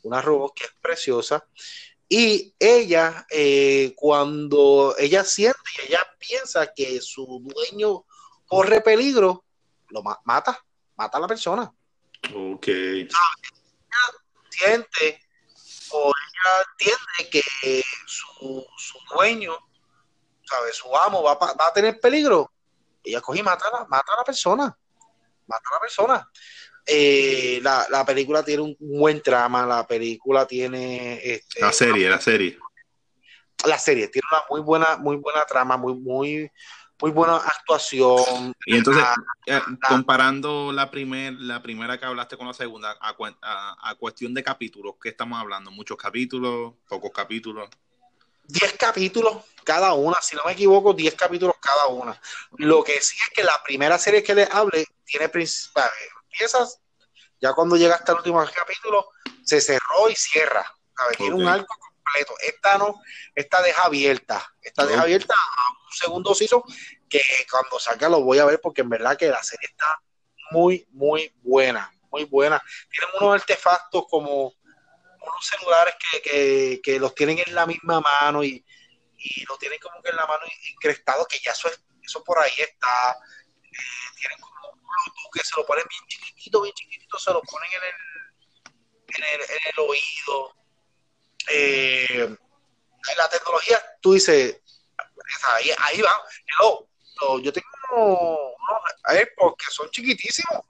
una 0.03 0.21
robot 0.21 0.53
que 0.55 0.63
es 0.63 0.73
preciosa, 0.81 1.45
y 2.09 2.53
ella, 2.59 3.25
cuando 3.95 4.95
ella 4.99 5.23
siente 5.23 5.59
y 5.77 5.87
ella 5.87 6.05
piensa 6.19 6.71
que 6.73 7.01
su 7.01 7.41
dueño 7.43 8.05
corre 8.47 8.81
peligro, 8.81 9.43
lo 9.89 10.01
mata, 10.25 10.63
mata 10.95 11.17
a 11.17 11.21
la 11.21 11.27
persona. 11.27 11.73
Ok. 12.33 12.67
siente 14.49 15.21
o 15.91 16.11
ella 16.11 16.65
entiende 16.71 17.29
que 17.29 17.83
su, 18.05 18.65
dueño, 19.13 19.55
¿sabe? 20.43 20.73
su 20.73 20.95
amo 20.97 21.21
va, 21.23 21.35
va, 21.35 21.67
a 21.67 21.73
tener 21.73 21.99
peligro. 21.99 22.51
Ella 23.03 23.21
coge 23.21 23.39
y 23.39 23.43
mata, 23.43 23.65
mata 23.87 24.13
a 24.13 24.17
la 24.17 24.23
persona. 24.23 24.77
Mata 25.47 25.69
a 25.69 25.73
la 25.75 25.79
persona. 25.79 26.29
Eh, 26.85 27.59
la, 27.61 27.85
la, 27.89 28.05
película 28.05 28.43
tiene 28.43 28.63
un 28.63 28.75
buen 28.79 29.21
trama, 29.21 29.65
la 29.65 29.87
película 29.87 30.45
tiene... 30.45 31.19
Este, 31.23 31.61
la 31.61 31.71
serie, 31.71 32.09
la 32.09 32.19
serie. 32.19 32.57
La 33.65 33.77
serie 33.77 34.09
tiene 34.09 34.27
una 34.31 34.43
muy 34.49 34.61
buena, 34.61 34.97
muy 34.97 35.15
buena 35.17 35.45
trama, 35.45 35.77
muy, 35.77 35.93
muy, 35.93 36.51
muy 37.03 37.11
buena 37.11 37.35
actuación. 37.35 38.55
Y 38.65 38.77
entonces, 38.77 39.03
eh, 39.45 39.59
comparando 39.89 40.71
la, 40.71 40.89
primer, 40.89 41.33
la 41.33 41.61
primera 41.61 41.99
que 41.99 42.05
hablaste 42.05 42.37
con 42.37 42.47
la 42.47 42.53
segunda, 42.53 42.97
a, 43.01 43.95
cuestión 43.99 44.33
de 44.33 44.41
capítulos, 44.41 44.95
¿qué 45.01 45.09
estamos 45.09 45.37
hablando? 45.37 45.69
¿Muchos 45.69 45.97
capítulos? 45.97 46.75
¿Pocos 46.87 47.11
capítulos? 47.13 47.69
Diez 48.45 48.71
capítulos 48.79 49.35
cada 49.65 49.91
una, 49.93 50.21
si 50.21 50.37
no 50.37 50.43
me 50.45 50.53
equivoco, 50.53 50.93
diez 50.93 51.13
capítulos 51.13 51.57
cada 51.59 51.87
una. 51.87 52.17
Lo 52.55 52.81
que 52.85 53.01
sí 53.01 53.17
es 53.21 53.33
que 53.35 53.43
la 53.43 53.61
primera 53.63 53.99
serie 53.99 54.23
que 54.23 54.33
les 54.33 54.49
hable 54.49 54.85
tiene 55.03 55.25
empiezas, 55.25 56.79
ya 57.41 57.51
cuando 57.51 57.75
llega 57.75 57.95
hasta 57.95 58.13
el 58.13 58.19
último 58.19 58.45
capítulo, 58.55 59.09
se 59.43 59.59
cerró 59.59 60.09
y 60.09 60.15
cierra. 60.15 60.65
Tiene 61.17 61.35
un 61.35 61.47
arco 61.49 61.75
completo. 61.77 62.33
Esta 62.39 62.77
no, 62.77 63.01
esta 63.35 63.61
deja 63.61 63.83
abierta. 63.83 64.55
Esta 64.61 64.85
deja 64.85 65.01
abierta 65.01 65.33
a 65.33 65.82
segundo 65.93 66.33
siso 66.35 66.63
que 67.09 67.21
cuando 67.49 67.79
salga 67.79 68.09
lo 68.09 68.21
voy 68.21 68.39
a 68.39 68.45
ver 68.45 68.59
porque 68.61 68.81
en 68.81 68.89
verdad 68.89 69.17
que 69.17 69.27
la 69.27 69.43
serie 69.43 69.69
está 69.69 70.01
muy, 70.51 70.85
muy 70.91 71.33
buena. 71.41 71.91
Muy 72.11 72.25
buena. 72.25 72.61
Tienen 72.91 73.15
unos 73.19 73.41
artefactos 73.41 74.05
como 74.09 74.45
unos 74.45 75.47
celulares 75.47 75.95
que, 76.21 76.81
que, 76.83 76.99
los 76.99 77.15
tienen 77.15 77.39
en 77.45 77.55
la 77.55 77.65
misma 77.65 78.01
mano 78.01 78.43
y, 78.43 78.63
y 79.17 79.45
lo 79.45 79.57
tienen 79.57 79.79
como 79.79 80.01
que 80.01 80.09
en 80.09 80.17
la 80.17 80.27
mano 80.27 80.43
increstado, 80.73 81.25
que 81.25 81.39
ya 81.39 81.51
eso, 81.51 81.69
es, 81.69 81.81
eso 82.03 82.23
por 82.23 82.37
ahí 82.37 82.51
está. 82.57 83.17
Eh, 83.63 84.15
tienen 84.19 84.37
como 84.39 84.69
un 84.69 84.79
Bluetooth 84.79 85.33
que 85.33 85.43
se 85.43 85.55
lo 85.55 85.65
ponen 85.65 85.85
bien 85.89 86.03
chiquitito, 86.07 86.61
bien 86.61 86.75
chiquitito, 86.75 87.17
se 87.17 87.31
lo 87.31 87.41
ponen 87.41 87.69
en 87.71 87.83
el, 87.83 89.15
en 89.15 89.41
el, 89.41 89.49
en 89.49 89.59
el 89.65 89.79
oído 89.79 90.55
eh, 91.49 92.37
la 93.17 93.29
tecnología, 93.29 93.81
tú 94.01 94.13
dices, 94.13 94.61
ahí, 95.47 95.71
ahí 95.77 96.01
va. 96.01 96.11
yo 97.41 97.53
tengo 97.53 97.67
unos 97.91 98.81
AirPods 99.05 99.55
que 99.57 99.71
son 99.71 99.89
chiquitísimos. 99.89 100.61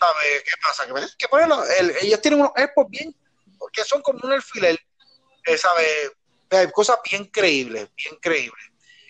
¿Sabes 0.00 0.42
qué 0.44 0.56
pasa? 0.62 0.86
Que, 0.86 2.06
ellos 2.06 2.20
tienen 2.20 2.40
unos 2.40 2.52
AirPods 2.56 2.90
bien, 2.90 3.14
porque 3.58 3.84
son 3.84 4.02
como 4.02 4.20
un 4.22 4.32
alfiler, 4.32 4.78
eh, 5.46 5.56
¿sabes? 5.56 6.12
Hay 6.50 6.70
cosas 6.70 6.98
bien 7.08 7.26
creíbles, 7.26 7.88
bien 7.96 8.16
creíbles. 8.20 8.64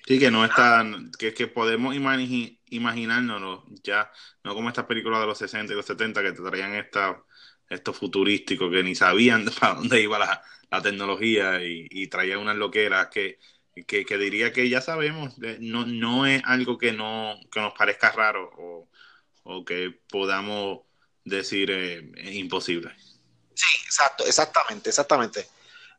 Sí, 0.07 0.19
que 0.19 0.31
no 0.31 0.45
están, 0.45 1.11
que, 1.19 1.33
que 1.33 1.47
podemos 1.47 1.95
imaginarnos 1.95 3.62
ya, 3.83 4.12
no 4.43 4.55
como 4.55 4.69
estas 4.69 4.85
películas 4.85 5.21
de 5.21 5.27
los 5.27 5.38
60 5.38 5.73
y 5.73 5.77
los 5.77 5.87
70 5.87 6.23
que 6.23 6.33
te 6.33 6.43
traían 6.43 6.75
esta, 6.75 7.25
estos 7.71 7.97
futurísticos 7.97 8.71
que 8.71 8.83
ni 8.83 8.95
sabían 8.95 9.45
para 9.61 9.75
dónde 9.75 10.01
iba 10.01 10.19
la, 10.19 10.43
tecnología 10.83 11.62
y, 11.62 12.09
traía 12.09 12.37
unas 12.37 12.57
loqueras 12.57 13.07
que, 13.07 13.38
que, 13.82 14.18
diría 14.18 14.52
que 14.52 14.68
ya 14.68 14.80
sabemos, 14.80 15.34
no, 15.58 15.84
no 15.84 16.26
es 16.26 16.42
algo 16.44 16.78
que, 16.78 16.92
no, 16.92 17.38
que 17.50 17.60
nos 17.60 17.74
parezca 17.74 18.12
raro 18.12 18.50
o, 18.56 18.88
o 19.42 19.64
que 19.64 19.98
podamos 20.08 20.80
decir 21.24 21.70
eh, 21.70 22.12
es 22.16 22.34
imposible. 22.34 22.94
Sí, 23.54 23.78
exacto, 23.84 24.24
exactamente, 24.26 24.90
exactamente. 24.90 25.46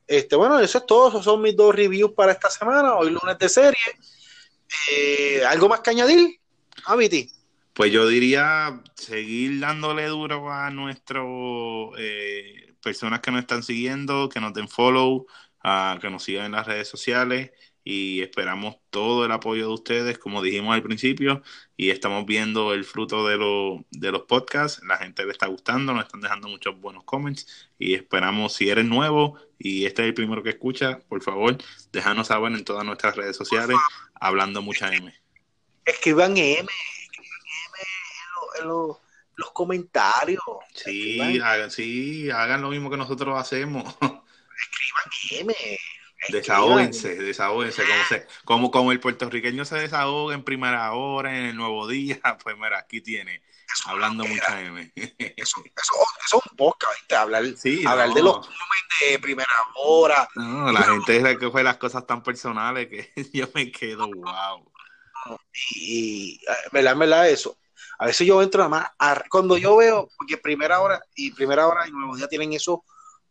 Este, 0.07 0.35
bueno, 0.35 0.59
eso 0.59 0.77
es 0.77 0.85
todo, 0.85 1.09
esos 1.09 1.23
son 1.23 1.41
mis 1.41 1.55
dos 1.55 1.73
reviews 1.73 2.11
para 2.13 2.31
esta 2.31 2.49
semana, 2.49 2.95
hoy 2.95 3.09
lunes 3.09 3.37
de 3.37 3.49
serie. 3.49 3.79
Eh, 4.91 5.43
¿Algo 5.45 5.67
más 5.67 5.79
que 5.81 5.89
añadir, 5.89 6.39
Aviti? 6.85 7.31
Pues 7.73 7.91
yo 7.91 8.07
diría 8.07 8.81
seguir 8.95 9.59
dándole 9.59 10.05
duro 10.05 10.51
a 10.51 10.69
nuestro 10.69 11.91
eh, 11.97 12.75
personas 12.81 13.19
que 13.19 13.31
nos 13.31 13.41
están 13.41 13.63
siguiendo, 13.63 14.29
que 14.29 14.39
nos 14.39 14.53
den 14.53 14.69
follow, 14.69 15.25
que 15.99 16.09
nos 16.09 16.23
sigan 16.23 16.45
en 16.45 16.51
las 16.51 16.67
redes 16.67 16.87
sociales 16.87 17.51
y 17.83 18.21
esperamos 18.21 18.77
todo 18.89 19.25
el 19.25 19.31
apoyo 19.31 19.67
de 19.67 19.73
ustedes, 19.73 20.17
como 20.17 20.41
dijimos 20.41 20.73
al 20.73 20.81
principio, 20.81 21.43
y 21.77 21.91
estamos 21.91 22.25
viendo 22.25 22.73
el 22.73 22.83
fruto 22.83 23.27
de, 23.27 23.83
de 23.91 24.11
los 24.11 24.23
podcasts, 24.23 24.81
la 24.83 24.97
gente 24.97 25.23
le 25.23 25.31
está 25.31 25.45
gustando, 25.45 25.93
nos 25.93 26.05
están 26.05 26.21
dejando 26.21 26.47
muchos 26.47 26.79
buenos 26.79 27.03
comments 27.03 27.69
y 27.77 27.93
esperamos, 27.93 28.53
si 28.53 28.69
eres 28.69 28.85
nuevo 28.85 29.39
y 29.59 29.85
este 29.85 30.01
es 30.01 30.07
el 30.07 30.13
primero 30.15 30.41
que 30.41 30.49
escucha, 30.49 30.99
por 31.07 31.21
favor, 31.21 31.57
déjanos 31.91 32.27
saber 32.27 32.53
en 32.53 32.65
todas 32.65 32.85
nuestras 32.85 33.15
redes 33.15 33.37
sociales, 33.37 33.77
hablando 34.15 34.63
mucha 34.63 34.91
M. 34.91 35.13
Escriban 35.85 36.37
M, 36.37 36.67
escriban 37.01 37.39
M 38.63 38.95
los 39.37 39.51
comentarios. 39.51 40.41
Sí, 40.73 41.39
hagan, 41.43 41.69
sí, 41.69 42.29
hagan 42.29 42.61
lo 42.61 42.69
mismo 42.69 42.89
que 42.89 42.97
nosotros 42.97 43.37
hacemos. 43.39 43.95
Escriban 44.57 45.49
M, 45.49 45.77
Desahóguense, 46.29 47.15
desahóguense, 47.15 47.83
como, 47.83 48.03
se, 48.09 48.27
como, 48.45 48.71
como 48.71 48.91
el 48.91 48.99
puertorriqueño 48.99 49.63
se 49.65 49.77
desahoga 49.77 50.33
en 50.33 50.43
primera 50.43 50.91
hora, 50.93 51.37
en 51.37 51.45
el 51.45 51.55
nuevo 51.55 51.87
día, 51.87 52.19
pues 52.43 52.55
mira, 52.57 52.79
aquí 52.79 53.01
tiene, 53.01 53.43
hablando 53.85 54.25
mucha 54.25 54.61
M. 54.61 54.91
Eso, 54.95 55.63
es 55.65 56.33
un 56.33 56.57
podcast, 56.57 56.93
¿viste? 56.99 57.15
Hablar, 57.15 57.43
hablar 57.85 58.13
de 58.13 58.23
los 58.23 58.49
de 59.01 59.19
primera 59.19 59.49
hora. 59.75 60.27
No, 60.35 60.71
la 60.71 60.81
gente 60.83 61.13
gente 61.13 61.37
que 61.37 61.51
fue 61.51 61.63
las 61.63 61.77
cosas 61.77 62.07
tan 62.07 62.23
personales 62.23 62.87
que 62.87 63.11
yo 63.33 63.47
me 63.53 63.71
quedo, 63.71 64.07
wow. 64.07 64.71
Y, 65.71 66.39
verdad, 66.71 66.95
verdad, 66.95 67.29
eso. 67.29 67.57
A 67.99 68.07
veces 68.07 68.25
yo 68.27 68.41
entro 68.41 68.67
nada 68.67 68.93
más, 68.97 69.23
cuando 69.29 69.57
yo 69.57 69.77
veo, 69.77 70.09
porque 70.17 70.37
primera 70.37 70.81
hora 70.81 71.01
y 71.15 71.31
primera 71.31 71.67
hora 71.67 71.87
y 71.87 71.91
nuevo 71.91 72.15
día 72.15 72.27
tienen 72.27 72.53
eso 72.53 72.83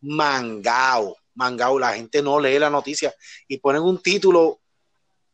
mangao, 0.05 1.17
mangao, 1.35 1.79
la 1.79 1.95
gente 1.95 2.23
no 2.23 2.39
lee 2.39 2.59
la 2.59 2.71
noticia 2.71 3.13
y 3.49 3.59
ponen 3.59 3.83
un 3.83 4.01
título 4.03 4.61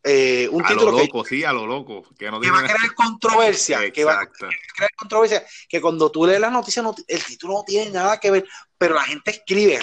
eh, 0.03 0.49
un 0.51 0.65
a 0.65 0.67
título 0.67 0.91
lo 0.91 0.97
loco, 0.97 1.23
sí, 1.23 1.43
a 1.43 1.53
lo 1.53 1.67
loco. 1.67 2.03
Que, 2.17 2.29
va 2.29 2.37
a 2.37 2.39
crear 2.39 2.95
controversia. 2.95 3.91
que 3.91 4.03
va 4.03 4.21
a 4.21 4.25
crear 4.25 4.91
controversia. 4.95 5.45
Que 5.69 5.79
cuando 5.79 6.09
tú 6.11 6.25
lees 6.25 6.39
la 6.39 6.49
noticia, 6.49 6.83
el 7.07 7.23
título 7.23 7.53
no 7.53 7.63
tiene 7.63 7.91
nada 7.91 8.19
que 8.19 8.31
ver, 8.31 8.47
pero 8.77 8.95
la 8.95 9.03
gente 9.03 9.31
escribe 9.31 9.79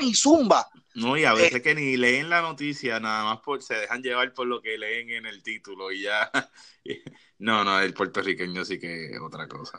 y 0.00 0.14
zumba. 0.14 0.68
No, 0.94 1.16
y 1.16 1.24
a 1.24 1.32
veces 1.32 1.54
eh, 1.54 1.62
que 1.62 1.74
ni 1.74 1.96
leen 1.96 2.28
la 2.28 2.42
noticia, 2.42 2.98
nada 2.98 3.24
más 3.24 3.40
por, 3.40 3.62
se 3.62 3.74
dejan 3.74 4.02
llevar 4.02 4.34
por 4.34 4.46
lo 4.46 4.60
que 4.60 4.76
leen 4.76 5.10
en 5.10 5.26
el 5.26 5.42
título 5.42 5.92
y 5.92 6.02
ya. 6.02 6.30
no, 7.38 7.62
no, 7.64 7.80
el 7.80 7.94
puertorriqueño 7.94 8.64
sí 8.64 8.78
que 8.80 9.06
es 9.06 9.20
otra 9.20 9.46
cosa. 9.46 9.78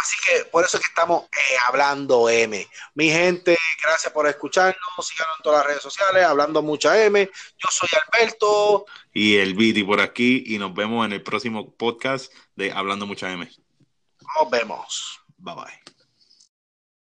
Así 0.00 0.16
que 0.24 0.44
por 0.46 0.64
eso 0.64 0.78
es 0.78 0.82
que 0.82 0.88
estamos 0.88 1.24
eh, 1.24 1.56
hablando 1.68 2.28
M. 2.28 2.66
Mi 2.94 3.10
gente, 3.10 3.56
gracias 3.82 4.12
por 4.12 4.26
escucharnos. 4.26 4.76
Síganos 5.02 5.36
en 5.38 5.42
todas 5.42 5.58
las 5.58 5.66
redes 5.66 5.82
sociales, 5.82 6.24
hablando 6.24 6.62
mucha 6.62 7.04
M. 7.04 7.30
Yo 7.58 7.68
soy 7.70 7.88
Alberto. 8.06 8.86
Y 9.12 9.36
el 9.36 9.54
Viti 9.54 9.84
por 9.84 10.00
aquí. 10.00 10.42
Y 10.46 10.58
nos 10.58 10.74
vemos 10.74 11.04
en 11.04 11.12
el 11.12 11.22
próximo 11.22 11.74
podcast 11.74 12.32
de 12.56 12.72
Hablando 12.72 13.06
Mucha 13.06 13.30
M. 13.30 13.48
Nos 14.40 14.50
vemos. 14.50 15.20
Bye 15.36 15.54
bye. 15.54 15.93